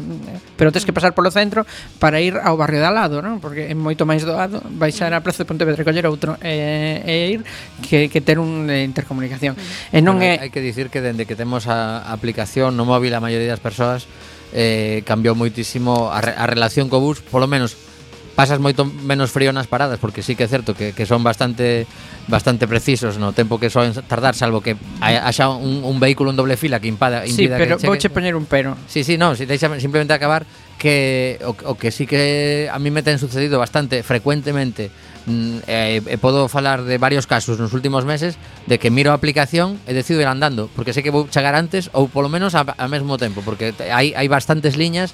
[0.60, 1.64] pero tens que pasar polo centro
[1.96, 3.40] para ir ao barrio de al lado, non?
[3.40, 7.14] Porque é moito máis doado baixar a Praza de Pontevedra e coller outro e, e
[7.32, 7.40] ir
[7.80, 9.56] que, que ter un eh, intercomunicación.
[9.56, 9.96] Mm.
[9.96, 10.44] E non bueno, é...
[10.44, 14.04] Hai que dicir que dende que temos a aplicación no móvil a maioría das persoas
[14.52, 17.87] eh, cambiou moitísimo a, re, a relación co bus, polo menos
[18.38, 21.90] pasas moito menos frío nas paradas porque sí que é certo que, que son bastante
[22.30, 26.54] bastante precisos no tempo que soen tardar salvo que haxa un, un vehículo en doble
[26.54, 28.78] fila que impada Sí, pero que vouche poñer un pero.
[28.86, 30.46] Sí, sí, no, si deixame simplemente acabar
[30.78, 34.94] que o, o que sí que a mí me ten sucedido bastante frecuentemente
[35.26, 38.38] mm, eh, e podo falar de varios casos nos últimos meses
[38.70, 41.90] de que miro a aplicación e decido ir andando porque sei que vou chegar antes
[41.90, 45.10] ou polo menos a, mesmo tempo porque hai, hai bastantes liñas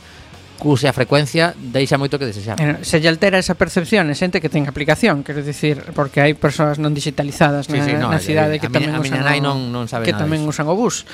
[0.58, 2.56] cuxa frecuencia deixa moito que desexar.
[2.60, 6.32] Eh, se lle altera esa percepción, é xente que ten aplicación, quero dicir, porque hai
[6.34, 9.44] persoas non digitalizadas na, sí, sí, no, na cidade que tamén a usan nai o,
[9.44, 11.04] non, non sabe que nada tamén usan o bus.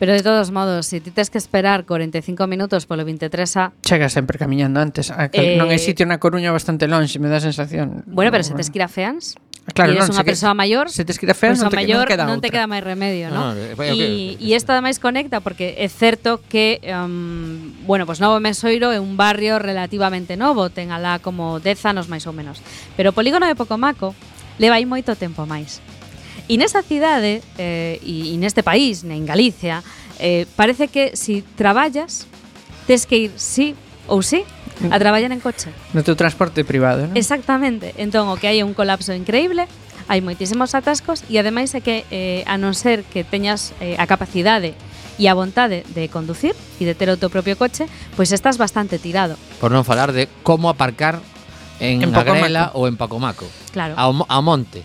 [0.00, 4.08] Pero de todos modos, se si ti tes que esperar 45 minutos polo 23A, chega
[4.08, 7.38] sempre camiñando antes, a eh, non hai eh, sitio na Coruña bastante lonxe, me dá
[7.38, 8.02] sensación.
[8.08, 9.36] Bueno, pero, pero se tes que ir a Feans,
[9.74, 11.74] Claro, e non, unha persoa que, maior, se tes que ir a fer, non, te,
[11.74, 13.58] maior, queda non te queda máis remedio, non?
[13.58, 13.82] E no?
[13.82, 18.38] Ah, okay, e esta ademais conecta porque é certo que um, bueno, pois pues Novo
[18.38, 22.62] Mesoiro é un barrio relativamente novo, ten alá como 10 anos máis ou menos.
[22.94, 24.14] Pero o polígono de Pocomaco
[24.62, 25.82] leva aí moito tempo máis.
[26.46, 29.82] E nesa cidade eh, e, e neste país, en Galicia,
[30.22, 32.30] eh, parece que si traballas
[32.86, 33.74] tes que ir sí
[34.06, 34.46] Ou sí,
[34.90, 35.72] a traballar en coche.
[35.96, 37.14] No teu transporte privado, non?
[37.16, 37.96] Exactamente.
[37.96, 39.66] Entón, o que hai é un colapso increíble,
[40.06, 44.06] hai moitísimos atascos e ademais é que eh, a non ser que teñas eh, a
[44.06, 44.76] capacidade
[45.16, 49.00] e a vontade de conducir e de ter o teu propio coche, pois estás bastante
[49.00, 49.34] tirado.
[49.58, 51.18] Por non falar de como aparcar
[51.80, 53.48] en, en Agrela ou en Pacomaco.
[53.72, 53.96] Claro.
[53.96, 54.84] Ao, ao monte.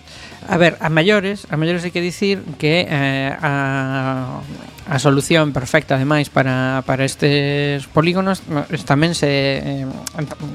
[0.49, 4.41] A ver, a maiores, a maiores hai que dicir que eh, a,
[4.89, 8.41] a solución perfecta ademais para, para estes polígonos
[8.89, 9.85] tamén se eh,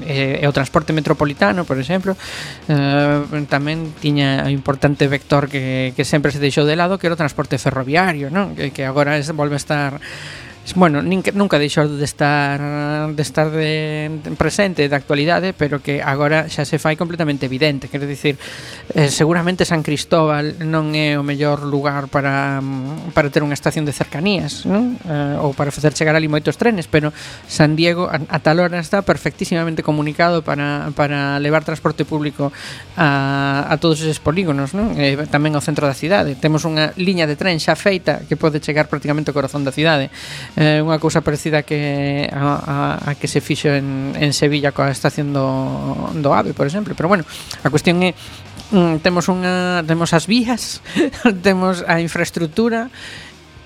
[0.03, 2.19] eh, o transporte metropolitano, por exemplo,
[2.67, 7.15] eh, tamén tiña un importante vector que, que sempre se deixou de lado, que era
[7.15, 8.53] o transporte ferroviario, non?
[8.59, 10.03] Que, que agora es, volve a estar
[10.75, 12.59] bueno, nin, nunca deixou de estar
[13.13, 17.87] de estar de, de presente da actualidade, pero que agora xa se fai completamente evidente,
[17.87, 18.35] quero dicir,
[18.91, 22.59] eh, seguramente San Cristóbal non é o mellor lugar para
[23.15, 24.99] para ter unha estación de cercanías, non?
[25.07, 27.15] Eh, ou para facer chegar ali moitos trenes, pero
[27.47, 32.51] San Diego a, a tal hora está perfectísimamente comunicado para para levar transporte público
[32.99, 34.97] a a todos esos polígonos, non?
[34.99, 36.35] Eh, tamén ao centro da cidade.
[36.35, 40.11] Temos unha liña de tren xa feita que pode chegar prácticamente ao corazón da cidade
[40.57, 44.89] eh, unha cousa parecida que a, a, a que se fixo en, en Sevilla coa
[44.89, 46.97] estación do, do AVE, por exemplo.
[46.97, 47.23] Pero bueno,
[47.61, 48.17] a cuestión é
[48.73, 50.81] mm, temos unha temos as vías,
[51.45, 52.89] temos a infraestructura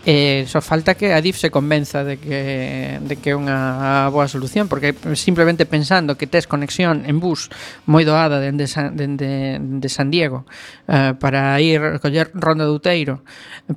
[0.03, 4.25] Eh, só falta que a DIF se convenza de que, de que é unha boa
[4.25, 7.53] solución porque simplemente pensando que tes conexión en bus
[7.85, 10.49] moi doada dende San, dende, dende San Diego
[10.89, 13.21] eh, para ir coller Ronda de Outeiro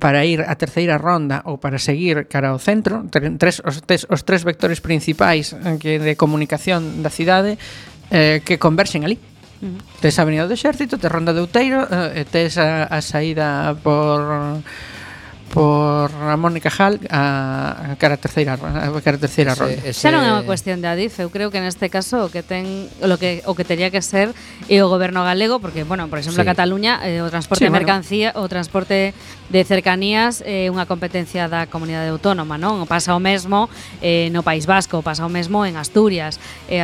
[0.01, 4.25] para ir a terceira ronda ou para seguir cara ao centro tres, os, tes, os
[4.25, 7.61] tres vectores principais eh, que de comunicación da cidade
[8.09, 9.21] eh, que converxen ali.
[10.01, 14.65] Tes a Avenida do Exército, tes Ronda de Outeiro, eh, tes a, a saída por
[15.55, 19.79] por Ramón e Cajal a, a cara terceira a cara terceira ese, ronda.
[19.87, 20.03] Ese...
[20.03, 22.91] Xa non é unha cuestión da Adif, eu creo que neste caso o que ten
[22.99, 24.35] o que o que tería que ser
[24.67, 26.43] é o goberno galego porque bueno, por exemplo, sí.
[26.43, 28.43] a Cataluña eh, o transporte sí, de mercancía, bueno.
[28.43, 29.15] o transporte
[29.47, 32.83] de cercanías é eh, unha competencia da comunidade autónoma, non?
[32.83, 33.71] Pasa o mesmo
[34.03, 36.35] eh, no País Vasco, pasa o mesmo en Asturias.
[36.67, 36.83] Eh,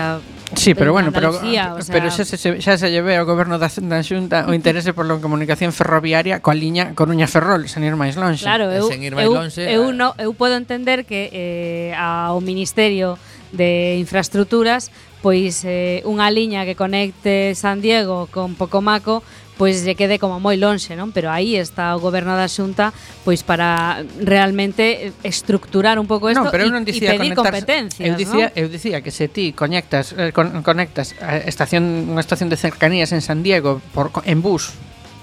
[0.55, 1.93] Sí, pero bueno, pero, ah, o sea...
[1.93, 5.71] pero xa, se, xa se lleve ao goberno da, da Xunta o interese pola comunicación
[5.71, 8.43] ferroviaria coa liña Coruña Ferrol, sen ir máis lonxe.
[8.43, 9.95] Claro, eu, sen ir máis eu, lonxe, eu, a...
[9.95, 13.15] no, eu podo entender que eh, ao Ministerio
[13.55, 14.91] de Infraestructuras
[15.21, 19.21] pois eh, unha liña que conecte San Diego con Pocomaco
[19.61, 21.13] pois lle quede como moi lonxe, non?
[21.13, 22.89] Pero aí está o goberno da Xunta
[23.21, 28.17] pois para realmente estructurar un pouco isto pero eu non dicía e pedir competencias, eu
[28.17, 28.57] dicía, non?
[28.57, 33.13] eu dicía que se ti conectas eh, con, conectas a estación unha estación de cercanías
[33.13, 34.73] en San Diego por en bus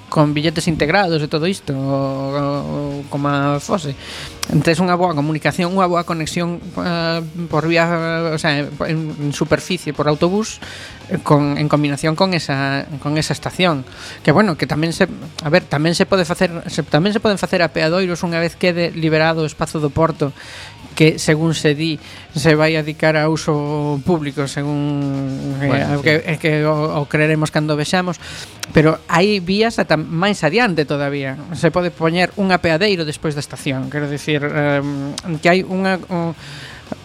[0.08, 3.92] con billetes integrados e todo isto o, o, como a fose.
[4.48, 7.20] Entes unha boa comunicación unha boa conexión uh,
[7.52, 10.56] por vía eh, o sea, en, en superficie por autobús
[11.12, 13.84] eh, con, en combinación con esa con esa estación.
[14.24, 15.04] Que bueno que tamén se
[15.44, 18.88] a ver tamén se pode facer se, tamén se poden facer apeadoiros unha vez quede
[18.96, 20.32] liberado o espazo do porto
[20.98, 21.94] que según se di
[22.34, 26.02] se vai adicar a uso público según eh, bueno, eh, sí.
[26.02, 28.18] que, é que o, o creeremos cando vexamos
[28.74, 33.94] pero hai vías ata máis adiante todavía se pode poñer un apeadeiro despois da estación
[33.94, 34.82] quero dicir eh,
[35.38, 36.34] que hai unha un,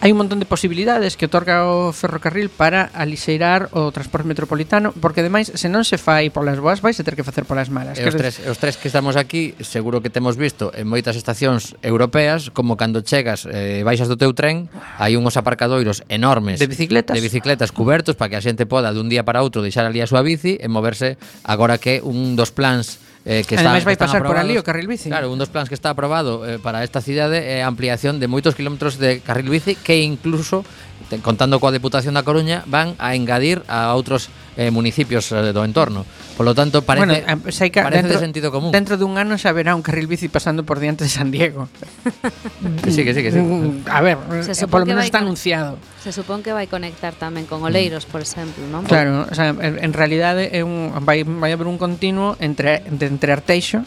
[0.04, 5.24] Hai un montón de posibilidades que otorga o ferrocarril para alixeirar o transporte metropolitano, porque
[5.24, 7.96] ademais, se non se fai polas boas, vais a ter que facer polas malas.
[7.96, 11.72] E os tres, os tres que estamos aquí, seguro que temos visto en moitas estacións
[11.80, 14.68] europeas, como cando chegas, eh, baixas do teu tren,
[15.00, 19.08] hai unhos aparcadoiros enormes de bicicletas, de bicicletas cubertos para que a xente poda dun
[19.08, 21.16] día para outro deixar ali a súa bici e moverse
[21.48, 24.84] agora que un dos plans Eh, que Ademais están, vai pasar por ali o carril
[24.84, 25.08] bici.
[25.08, 28.20] Claro, un dos plans que está aprobado eh, para esta cidade é eh, a ampliación
[28.20, 30.60] de moitos kilómetros de carril bici que incluso
[31.22, 36.06] contando coa Deputación da Coruña, van a engadir a outros eh, municipios eh, do entorno.
[36.34, 38.70] Por lo tanto, parece, bueno, saica, parece dentro, de sentido común.
[38.74, 41.68] Dentro dun ano xa verá un carril bici pasando por diante de San Diego.
[42.82, 43.40] que sí, que sí, que sí.
[43.86, 45.78] A ver, se eh, por lo menos está anunciado.
[46.02, 48.84] Se supón que vai conectar tamén con Oleiros, por exemplo, non?
[48.84, 53.30] Claro, o sea, en, en realidade é un, vai, vai haber un continuo entre, entre
[53.30, 53.86] Arteixo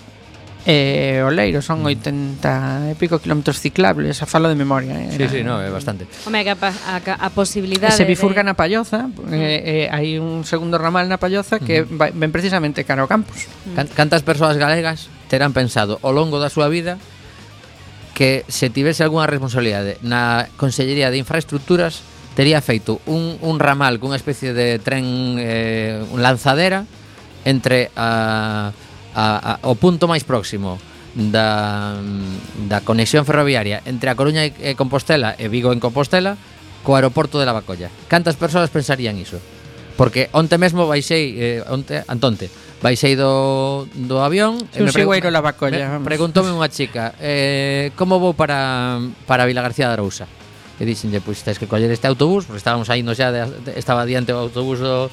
[0.68, 1.96] eh, Oleiro son mm.
[2.44, 5.00] 80 e pico kilómetros ciclables, a falo de memoria.
[5.00, 6.04] Eh, sí, era, sí, no, é bastante.
[6.28, 7.96] Home, que a, a, a posibilidade...
[7.96, 8.52] Se bifurca de...
[8.52, 11.96] na Palloza, eh, eh, hai un segundo ramal na Palloza que mm-hmm.
[11.96, 12.20] uh -huh.
[12.20, 13.48] ven precisamente cara ao campus.
[13.64, 13.96] Mm.
[13.96, 17.00] Cantas persoas galegas terán pensado ao longo da súa vida
[18.12, 22.04] que se tivese algunha responsabilidade na Consellería de Infraestructuras
[22.36, 26.84] tería feito un, un ramal cunha especie de tren eh, un lanzadera
[27.48, 28.87] entre a uh,
[29.18, 30.78] a, a, o punto máis próximo
[31.18, 31.98] da,
[32.70, 36.38] da conexión ferroviaria entre a Coruña e Compostela e Vigo en Compostela
[36.86, 37.90] co aeroporto de Lavacolla.
[38.06, 39.42] Cantas persoas pensarían iso?
[39.98, 42.54] Porque onte mesmo baixei, eh, onte, antonte,
[42.86, 48.38] baixei do, do avión e me, pregu Lavacolla, me preguntoume unha chica eh, como vou
[48.38, 50.30] para, para Vila García de Arousa?
[50.78, 53.72] E dixenlle, pois, tens que coller este autobús, porque estábamos aí, no xa, de, de,
[53.82, 55.10] estaba diante o autobús do,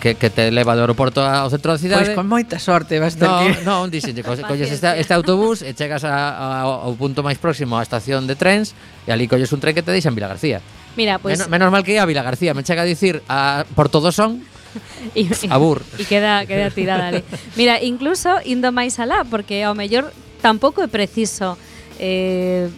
[0.00, 2.98] que, que te leva do aeroporto ao centro da pois cidade Pois con moita sorte
[2.98, 3.48] vas ter no, que...
[3.62, 7.78] Non, dixen, co, colles este, este autobús e chegas a, a, ao punto máis próximo
[7.78, 8.74] á estación de trens
[9.06, 10.58] e ali colles un tren que te deixa en Vila García
[10.96, 11.38] Mira, pois...
[11.38, 11.46] Pues...
[11.46, 14.10] Menos, menos mal que ia a Vila García, me chega a dicir a Porto do
[14.10, 14.42] Son
[15.14, 15.82] y, Abur.
[15.98, 17.22] E queda, queda tirada ali.
[17.58, 21.58] Mira, incluso indo máis alá, porque ao mellor tampouco é preciso
[21.98, 22.70] eh,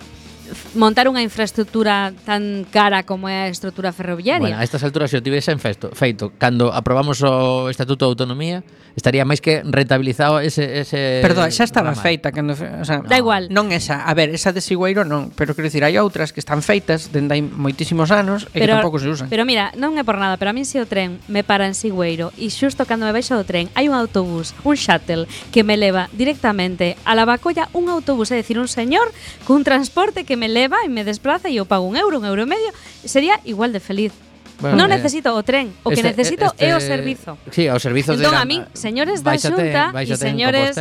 [0.74, 4.52] montar unha infraestructura tan cara como é a estrutura ferroviaria.
[4.54, 8.10] Bueno, a estas alturas se o tivese en feito, feito cando aprobamos o Estatuto de
[8.14, 8.58] Autonomía,
[8.96, 12.04] estaría máis que rentabilizado ese ese Perdón, xa estaba ramal.
[12.04, 13.08] feita cando, o sea, no.
[13.08, 13.48] da igual.
[13.48, 16.60] Non esa, a ver, esa de Sigueiro non, pero quero dicir, hai outras que están
[16.60, 19.26] feitas dende hai moitísimos anos e que tampouco se usan.
[19.32, 21.74] Pero mira, non é por nada, pero a min se o tren me para en
[21.76, 25.80] Sigueiro e xusto cando me baixo do tren hai un autobús, un shuttle que me
[25.80, 29.08] leva directamente a la Bacolla un autobús, é dicir, un señor
[29.48, 32.26] cun transporte que me me leva e me desplaza e eu pago un euro, un
[32.26, 32.74] euro e medio,
[33.06, 34.10] sería igual de feliz.
[34.58, 37.38] Bueno, non eh, necesito o tren, o este, que necesito este, é o servizo.
[37.54, 40.74] Sí, o servizo entón, de Entón, a min, señores da Xunta e señores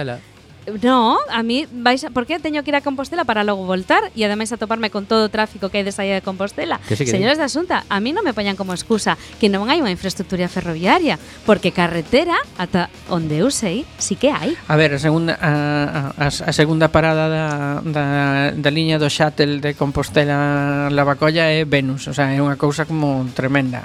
[0.81, 4.21] No, a mí vais a, porque teño que ir a Compostela para logo voltar e
[4.21, 6.77] ademais a toparme con todo o tráfico que hai de saída de Compostela.
[6.85, 9.73] Que sí, que Señores de Asunta, a mí non me poñan como excusa que non
[9.73, 11.17] hai unha infraestructura ferroviaria,
[11.49, 14.53] porque carretera ata onde eu sei, si que hai.
[14.69, 17.45] A ver, a segunda a, a, a segunda parada da,
[17.81, 18.05] da,
[18.53, 23.25] da liña do shuttle de Compostela Lavacolla é Venus, o sea, é unha cousa como
[23.33, 23.81] tremenda.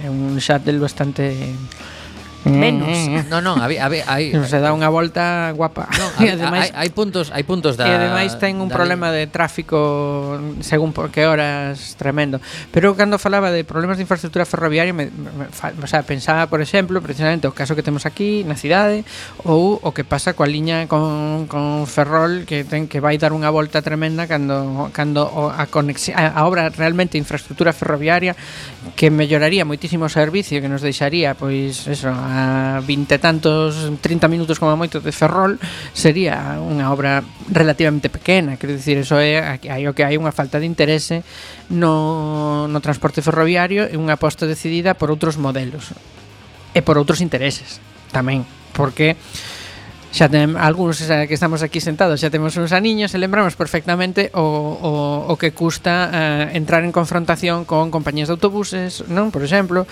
[0.00, 1.52] É un shuttle bastante
[2.50, 2.88] menos.
[2.88, 3.28] Mm, mm, mm.
[3.28, 5.86] No, no, a ver, hai se dá unha volta guapa.
[5.96, 9.12] No, hai, ademais, hai, hai puntos, hai puntos da E ademais ten un da problema
[9.12, 12.40] de tráfico según por que horas tremendo.
[12.72, 16.60] Pero cando falaba de problemas de infraestructura ferroviaria, me, me, me o sea, pensaba, por
[16.60, 19.04] exemplo, precisamente o caso que temos aquí na cidade
[19.44, 23.50] ou o que pasa coa liña con, con Ferrol que ten que vai dar unha
[23.50, 28.38] volta tremenda cando cando a conexión a, a obra realmente infraestructura ferroviaria
[28.94, 32.37] que melloraría moitísimo o servicio que nos deixaría pois eso a
[32.84, 35.56] vinte tantos, 30 minutos como moito de Ferrol,
[35.92, 40.60] sería unha obra relativamente pequena, quero dicir, eso é hai o que hai unha falta
[40.60, 41.22] de interese
[41.70, 45.92] no, no transporte ferroviario e unha aposta decidida por outros modelos
[46.72, 47.80] e por outros intereses
[48.12, 49.18] tamén, porque
[50.08, 54.32] xa ten algúns xa, que estamos aquí sentados xa temos uns aniños e lembramos perfectamente
[54.32, 54.92] o, o,
[55.28, 59.28] o que custa eh, entrar en confrontación con compañías de autobuses, non?
[59.28, 59.84] Por exemplo,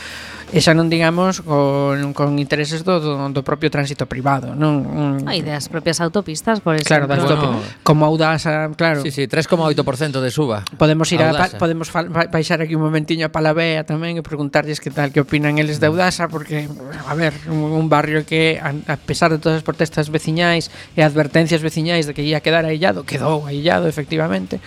[0.54, 5.26] e xa non digamos con, con intereses do, do, do propio tránsito privado, non?
[5.26, 5.26] Mm.
[5.26, 7.10] Ai, das propias autopistas, por exemplo.
[7.10, 7.58] Claro, das bueno.
[7.82, 9.02] como Audasa, claro.
[9.02, 10.62] Sí, sí, 3,8% de suba.
[10.78, 11.56] Podemos ir Audasa.
[11.56, 11.90] a, podemos
[12.30, 15.90] baixar aquí un momentiño a Palavea tamén e preguntarlles que tal que opinan eles de
[15.90, 15.92] mm.
[15.92, 16.70] Audasa porque
[17.10, 20.70] a ver, un, un barrio que a, a pesar de todas as protestas alertas veciñais
[20.96, 24.60] e advertencias veciñais de que ia quedar aillado, quedou aillado efectivamente.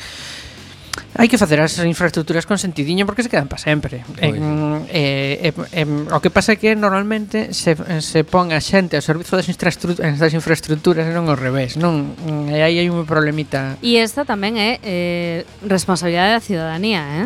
[1.16, 4.04] Hai que facer as infraestructuras con sentidiño porque se quedan para sempre.
[4.04, 4.36] Pois.
[4.36, 7.74] En, eh, eh, eh, o que pasa é que normalmente se,
[8.04, 11.80] se pon a xente ao servizo das, infraestructuras, das infraestructuras e non ao revés.
[11.80, 13.80] Non, mm, e aí hai un problemita.
[13.80, 17.26] E esta tamén é eh, responsabilidade da ciudadanía,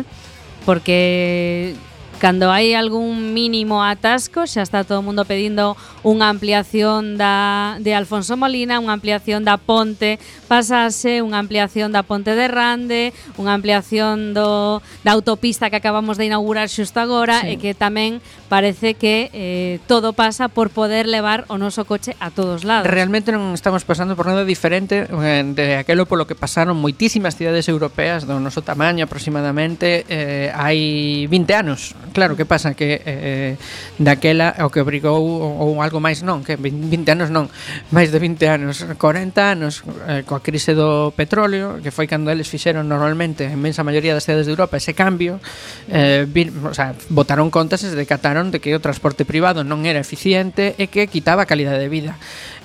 [0.64, 1.74] porque
[2.24, 7.92] cando hai algún mínimo atasco xa está todo o mundo pedindo unha ampliación da, de
[7.92, 10.16] Alfonso Molina, unha ampliación da Ponte
[10.48, 16.24] Pasase, unha ampliación da Ponte de Rande, unha ampliación do, da autopista que acabamos de
[16.32, 17.60] inaugurar xusto agora sí.
[17.60, 22.32] e que tamén parece que eh, todo pasa por poder levar o noso coche a
[22.32, 22.88] todos lados.
[22.88, 27.68] Realmente non estamos pasando por nada diferente eh, de aquelo polo que pasaron moitísimas cidades
[27.68, 33.58] europeas do noso tamaño aproximadamente eh, hai 20 anos Claro, que pasa que eh,
[33.98, 37.50] daquela o que obrigou ou algo máis non, que 20 anos non,
[37.90, 42.46] máis de 20 anos, 40 anos eh, coa crise do petróleo, que foi cando eles
[42.46, 45.42] fixeron normalmente a inmensa maioría das cidades de Europa ese cambio,
[45.90, 49.82] eh, vir, o sea, votaron contas e se decataron de que o transporte privado non
[49.82, 52.14] era eficiente e que quitaba calidade de vida.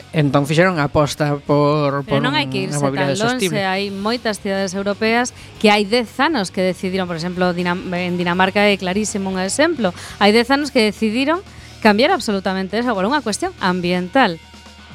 [0.09, 4.73] Entón fixeron aposta por, por Pero non hai que irse tan longe, hai moitas cidades
[4.73, 9.37] europeas que hai 10 anos que decidiron, por exemplo, Dinam en Dinamarca é clarísimo un
[9.37, 11.45] exemplo, hai 10 anos que decidiron
[11.85, 14.41] cambiar absolutamente eso por unha cuestión ambiental.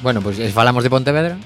[0.03, 1.39] Bueno, pois pues, falamos de Pontevedra.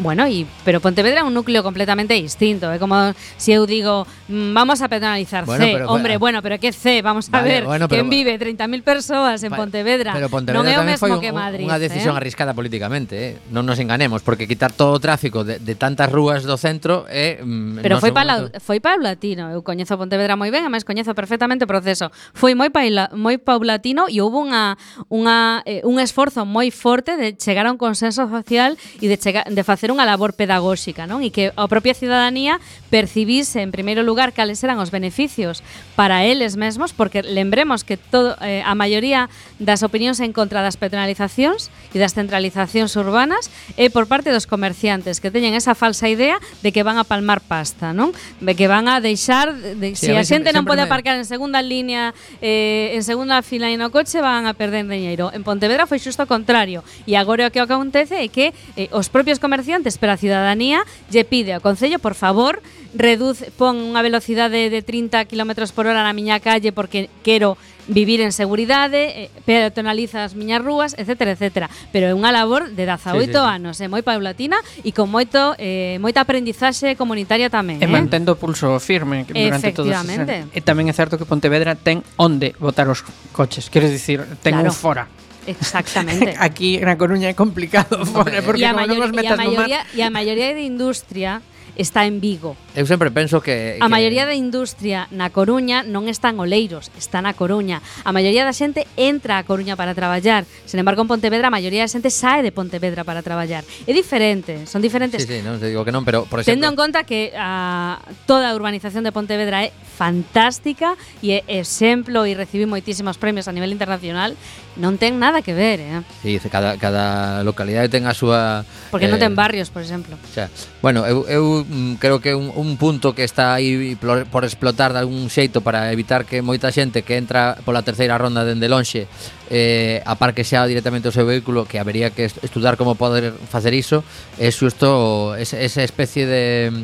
[0.00, 2.72] Bueno, y pero Pontevedra es un núcleo completamente distinto.
[2.72, 2.78] ¿eh?
[2.78, 5.72] como si yo digo, mm, vamos a penalizar bueno, C.
[5.74, 6.18] Pero, Hombre, ah.
[6.18, 7.02] bueno, pero ¿qué C?
[7.02, 10.12] Vamos a vale, ver bueno, pero, quién vive 30.000 persoas en Pontevedra.
[10.14, 11.68] Pero Pontevedra no é o mesmo foi que Madrid.
[11.68, 11.84] Unha ¿eh?
[11.84, 12.20] decisión eh?
[12.24, 13.52] arriscada políticamente, eh?
[13.52, 17.38] non nos enganemos, porque quitar todo o tráfico de, de tantas rúas do centro é
[17.38, 19.52] eh, mm, Pero no foi pala, foi paulatino.
[19.52, 22.08] Eu coñezo Pontevedra moi ben, además coñezo perfectamente o proceso.
[22.32, 24.80] Foi moi paila, moi paulatino e houve unha
[25.12, 29.44] unha eh, un esforzo moi forte de chegar a un consenso social e de chegar,
[29.44, 31.26] de facer facer unha labor pedagóxica, non?
[31.26, 32.62] E que a propia cidadanía
[32.94, 35.62] percibise en primeiro lugar cales eran os beneficios
[35.98, 39.26] para eles mesmos, porque lembremos que todo eh, a maioría
[39.58, 45.18] das opinións en contra das patronalizacións e das centralizacións urbanas é por parte dos comerciantes
[45.18, 48.14] que teñen esa falsa idea de que van a palmar pasta, non?
[48.38, 51.18] De que van a deixar de, sí, se si a, a xente non pode aparcar
[51.18, 55.34] en segunda línea, eh, en segunda fila e no coche van a perder dinheiro.
[55.34, 59.10] En Pontevedra foi xusto o contrario e agora o que acontece é que eh, os
[59.10, 62.62] propios comerciantes representantes pero a ciudadanía lle pide ao Concello, por favor,
[62.94, 67.54] reduz, pon unha velocidade de 30 km por hora na miña calle porque quero
[67.90, 71.66] vivir en seguridade, eh, peatonaliza as miñas rúas, etcétera, etcétera.
[71.90, 73.38] Pero é unha labor de 18 sí, sí.
[73.38, 77.82] anos, é eh, moi paulatina e con moito eh, moita aprendizaxe comunitaria tamén.
[77.82, 77.90] E eh?
[77.90, 80.26] mantendo o pulso firme durante todos os anos.
[80.50, 84.70] E tamén é certo que Pontevedra ten onde botar os coches, queres dicir, ten claro.
[84.70, 85.04] un fora
[85.50, 86.34] Exactamente.
[86.38, 90.10] Aquí en La Coruña es complicado, porque y a, mayor, y, a mayoría, y a
[90.10, 91.42] mayoría de industria
[91.80, 92.56] está en Vigo.
[92.76, 93.82] Eu sempre penso que, que...
[93.82, 97.80] A maioría da industria na Coruña non está en Oleiros, está na Coruña.
[98.04, 100.44] A maioría da xente entra a Coruña para traballar.
[100.68, 103.64] Sen embargo, en Pontevedra a maioría da xente sae de Pontevedra para traballar.
[103.88, 105.24] É diferente, son diferentes.
[105.24, 106.60] Sí, sí, non te digo que non, pero por exemplo...
[106.60, 112.28] Tendo en conta que a, toda a urbanización de Pontevedra é fantástica e é exemplo
[112.28, 114.36] e recibí moitísimos premios a nivel internacional,
[114.78, 116.00] non ten nada que ver, eh?
[116.22, 118.62] Sí, cada, cada localidade ten a súa...
[118.94, 120.14] Porque eh, non ten eh, barrios, por exemplo.
[120.30, 120.46] Xa.
[120.80, 124.92] Bueno, eu, eu Mm, creo que un, un punto que está aí por, por explotar
[124.92, 129.06] de algún xeito para evitar que moita xente que entra pola terceira ronda dende lonxe
[129.54, 134.02] eh, aparque xa directamente o seu vehículo que habería que estudar como poder facer iso
[134.34, 136.74] é xusto esa especie de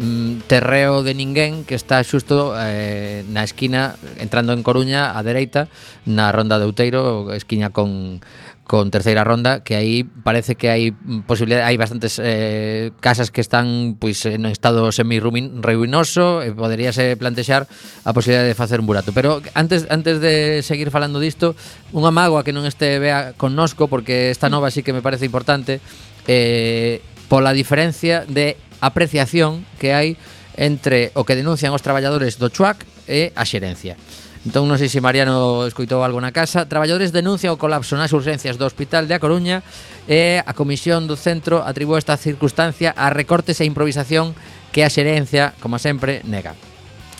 [0.00, 5.68] mm, terreo de ninguén que está xusto eh, na esquina entrando en Coruña á dereita
[6.08, 8.24] na ronda de Outeiro esquina con
[8.66, 10.94] con terceira ronda que aí parece que hai
[11.26, 17.66] posibilidade hai bastantes eh, casas que están pois en estado semi ruinoso e poderíase plantexar
[18.06, 21.58] a posibilidade de facer un burato pero antes antes de seguir falando disto
[21.90, 25.82] unha mágoa que non este vea connosco porque esta nova sí que me parece importante
[26.30, 30.14] eh, pola diferencia de apreciación que hai
[30.56, 33.96] entre o que denuncian os traballadores do Chuac e a xerencia.
[34.42, 36.66] Entón non sei se Mariano escoitou algo na casa.
[36.66, 39.62] Traballadores denuncia o colapso nas urgencias do Hospital de A Coruña
[40.10, 44.34] e a Comisión do Centro atribúa esta circunstancia a recortes e improvisación
[44.74, 46.58] que a xerencia, como sempre, nega.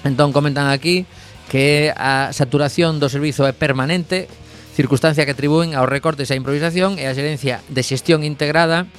[0.03, 1.07] Entón comentan aquí
[1.47, 4.27] que a saturación do servizo é permanente,
[4.75, 8.91] circunstancia que atribúen aos recortes e a improvisación e a xerencia de xestión integrada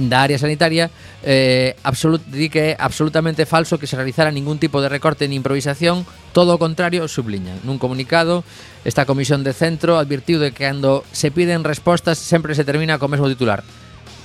[0.00, 0.88] da área sanitaria
[1.24, 5.40] eh, absolut di que é absolutamente falso que se realizara ningún tipo de recorte ni
[5.40, 6.04] improvisación,
[6.36, 7.56] todo o contrario, subliña.
[7.64, 8.44] Nun comunicado,
[8.84, 13.08] esta comisión de centro advirtiu de que cando se piden respostas sempre se termina co
[13.08, 13.64] mesmo titular,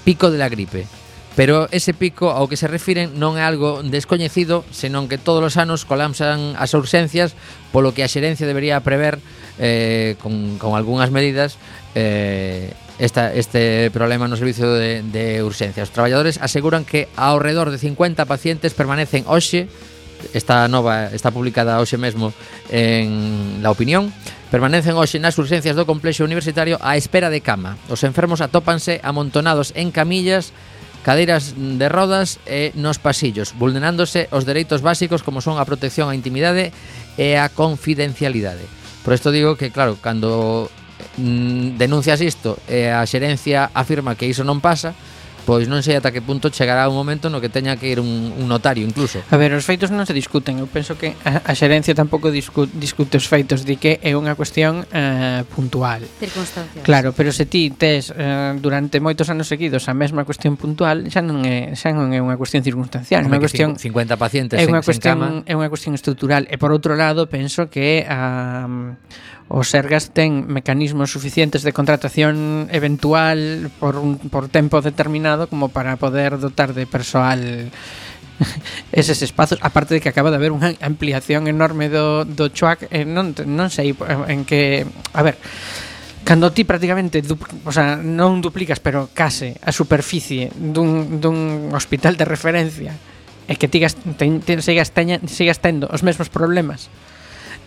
[0.03, 0.83] pico de la gripe.
[1.39, 5.55] Pero ese pico ao que se refiren non é algo descoñecido, senón que todos os
[5.55, 7.31] anos colapsan as urxencias,
[7.71, 9.23] polo que a xerencia debería prever
[9.55, 11.55] eh, con, con algunhas medidas
[11.95, 15.81] eh, esta, este problema no servicio de, de urxencia.
[15.81, 19.71] Os traballadores aseguran que ao redor de 50 pacientes permanecen hoxe
[20.35, 22.35] esta nova está publicada hoxe mesmo
[22.67, 24.11] en La Opinión
[24.51, 27.77] permanecen hoxe nas urxencias do complexo universitario á espera de cama.
[27.87, 30.51] Os enfermos atópanse amontonados en camillas,
[31.05, 36.17] cadeiras de rodas e nos pasillos, vulnerándose os dereitos básicos como son a protección á
[36.17, 36.73] intimidade
[37.15, 38.65] e a confidencialidade.
[39.05, 40.67] Por isto digo que, claro, cando
[41.17, 44.95] mm, denuncias isto e a xerencia afirma que iso non pasa,
[45.49, 48.37] pois non sei ata que punto chegará un momento no que teña que ir un,
[48.37, 49.17] un notario incluso.
[49.33, 52.69] A ver, os feitos non se discuten, eu penso que a, a xerencia tampouco discu,
[52.69, 56.05] discute os feitos, di que é unha cuestión eh, puntual.
[56.21, 56.85] Circunstancias.
[56.85, 61.25] Claro, pero se ti tes eh, durante moitos anos seguidos a mesma cuestión puntual, xa
[61.25, 64.85] non é xa non é unha cuestión circunstancial, é unha cuestión 50 pacientes é unha
[64.85, 65.49] sen, cuestión sen cama.
[65.49, 68.69] é unha cuestión estrutural e por outro lado penso que a
[69.49, 75.97] o Sergas ten mecanismos suficientes de contratación eventual por un por tempo determinado como para
[75.97, 77.73] poder dotar de persoal
[78.91, 83.03] eses espazos, aparte de que acaba de haber unha ampliación enorme do, do Chuac, eh,
[83.03, 83.91] non, non sei
[84.29, 84.87] en que...
[85.11, 85.35] A ver,
[86.23, 87.35] cando ti prácticamente, du,
[87.65, 92.93] o sea, non duplicas, pero case a superficie dun, dun hospital de referencia,
[93.49, 96.93] e que tigas, ten, ten, sigas, teña, sigas tendo os mesmos problemas,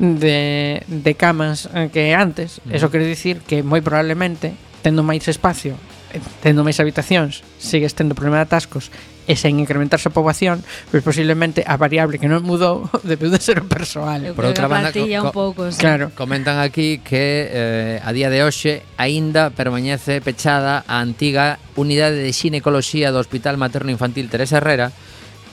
[0.02, 2.60] de, de camas eh, que antes.
[2.64, 2.74] Mm.
[2.74, 4.50] Eso quere dicir que moi probablemente
[4.82, 5.78] tendo máis espacio,
[6.10, 8.90] eh, tendo máis habitacións, sigues tendo problema de atascos
[9.30, 13.62] e sen incrementarse a poboación, pois posiblemente a variable que non mudou debeu de ser
[13.62, 14.34] o persoal.
[14.34, 15.78] Por outra banda, co un pouco, sí.
[15.78, 16.10] claro.
[16.18, 22.34] comentan aquí que eh, a día de hoxe aínda permanece pechada a antiga unidade de
[22.34, 24.90] xinecoloxía do Hospital Materno Infantil Teresa Herrera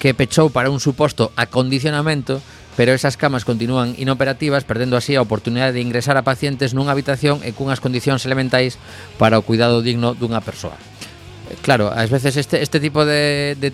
[0.01, 2.41] que pechou para un suposto acondicionamento
[2.75, 7.41] pero esas camas continúan inoperativas, perdendo así a oportunidade de ingresar a pacientes nunha habitación
[7.41, 8.77] e cunhas condicións elementais
[9.17, 10.77] para o cuidado digno dunha persoa.
[11.49, 13.73] Eh, claro, ás veces este, este tipo de, de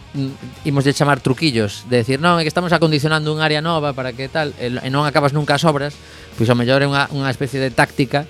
[0.64, 4.16] imos de chamar truquillos De decir, non, é que estamos acondicionando un área nova para
[4.16, 5.92] que tal E, e non acabas nunca as obras
[6.40, 8.24] Pois ao mellor é unha, unha especie de táctica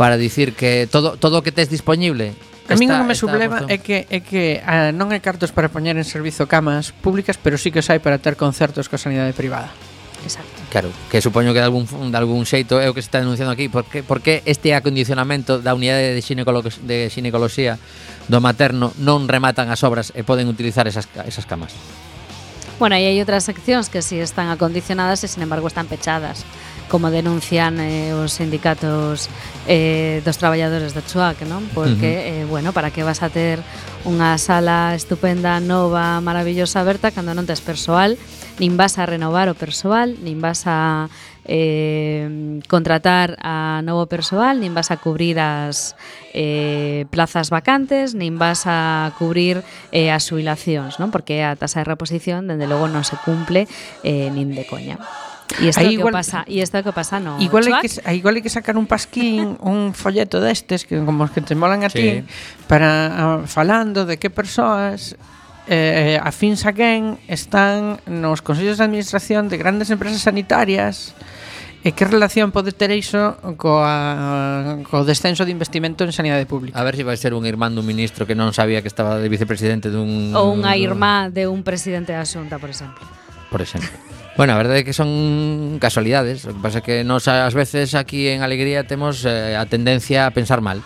[0.00, 2.32] Para dicir que todo, todo o que tes disponible
[2.72, 5.94] A mí non me subleva é que é que ah, non hai cartos para poñer
[5.94, 9.70] en servizo camas públicas, pero sí que os hai para ter concertos coa sanidade privada.
[10.26, 10.58] Exacto.
[10.74, 13.54] Claro, que supoño que de algún, de algún xeito é o que se está denunciando
[13.54, 17.78] aquí porque, porque este acondicionamento da unidade de, ginecolo, de ginecoloxía
[18.26, 21.70] do materno non rematan as obras e poden utilizar esas, esas camas.
[22.82, 26.44] Bueno, e hai outras seccións que sí están acondicionadas e, sin embargo, están pechadas
[26.92, 29.32] como denuncian eh, os sindicatos
[29.66, 31.64] eh, dos traballadores da CHUAC, non?
[31.72, 32.42] Porque, uh -huh.
[32.42, 33.64] eh, bueno, para que vas a ter
[34.04, 38.14] unha sala estupenda, nova, maravillosa, aberta, cando non tes persoal,
[38.58, 41.08] nin vas a renovar o persoal, nin vas a
[41.44, 45.94] eh, contratar a novo persoal, nin vas a cubrir as
[46.32, 51.12] eh, plazas vacantes, nin vas a cubrir eh, as subilacións, non?
[51.12, 53.68] porque a tasa de reposición, dende logo, non se cumple
[54.02, 54.98] eh, nin de coña.
[55.62, 58.42] E isto igual, que pasa, e isto que pasa no igual hai que, igual hai
[58.42, 62.26] que sacar un pasquín, un folleto destes que como os que te molan a ti
[62.66, 65.14] para ah, falando de que persoas
[65.68, 71.14] eh, eh afíns a quen están nos consellos de administración de grandes empresas sanitarias
[71.86, 76.74] E que relación pode ter iso coa, co descenso de investimento en sanidade pública?
[76.74, 79.22] A ver se si vai ser un irmán dun ministro que non sabía que estaba
[79.22, 80.34] de vicepresidente dun...
[80.34, 83.06] Ou unha irmá de un presidente da xunta, por exemplo.
[83.54, 83.86] Por exemplo.
[84.34, 86.42] bueno, a verdade é que son casualidades.
[86.50, 90.26] O que pasa é que nos ás veces aquí en Alegría temos eh, a tendencia
[90.26, 90.82] a pensar mal.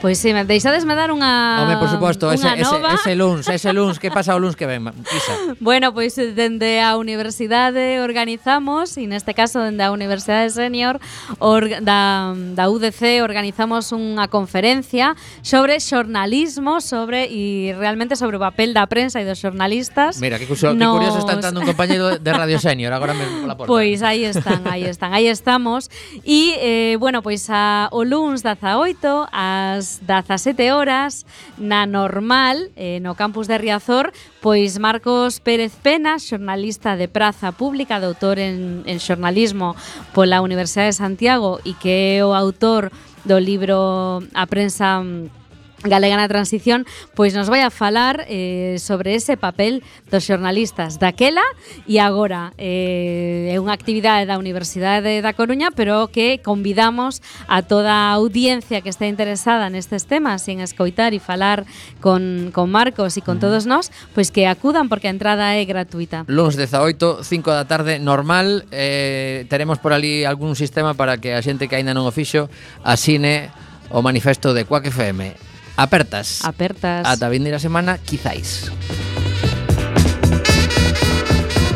[0.00, 2.92] Pois si, sí, deixadesme dar unha Home, por suposto, ese, nova.
[2.92, 5.56] ese, ese luns, ese luns, que pasa o luns que ven, Isa?
[5.60, 11.00] Bueno, pois dende a universidade organizamos, e neste caso dende a Universidade Senior
[11.40, 18.76] orga, da, da UDC organizamos unha conferencia sobre xornalismo, sobre e realmente sobre o papel
[18.76, 20.20] da prensa e dos xornalistas.
[20.20, 20.92] Mira, que, curioso, Nos...
[20.92, 23.72] que curioso está entrando un compañeiro de Radio Senior agora mesmo pola porta.
[23.72, 25.88] Pois aí están, aí están, aí estamos.
[26.20, 31.26] E, eh, bueno, pois a, o luns 18 ás 17 horas
[31.58, 38.00] na normal eh, no campus de Riazor pois Marcos Pérez Pena xornalista de praza pública
[38.00, 39.76] doutor en, en xornalismo
[40.12, 42.90] pola Universidade de Santiago e que é o autor
[43.26, 45.02] do libro A Prensa
[45.88, 51.42] Galega na Transición, pois nos vai a falar eh, sobre ese papel dos xornalistas daquela
[51.86, 52.52] e agora.
[52.58, 58.80] Eh, é unha actividade da Universidade da Coruña, pero que convidamos a toda a audiencia
[58.82, 61.64] que está interesada nestes temas en escoitar e falar
[62.00, 66.24] con, con Marcos e con todos nós, pois que acudan porque a entrada é gratuita.
[66.28, 68.64] Luns 18, 5 da tarde, normal.
[68.70, 72.48] Eh, teremos por ali algún sistema para que a xente que aínda non o fixo
[72.82, 73.50] asine
[73.90, 76.44] o manifesto de Quack FM Apertas.
[76.44, 77.04] Apertas.
[77.06, 78.72] Ata vindeira semana, quizáis.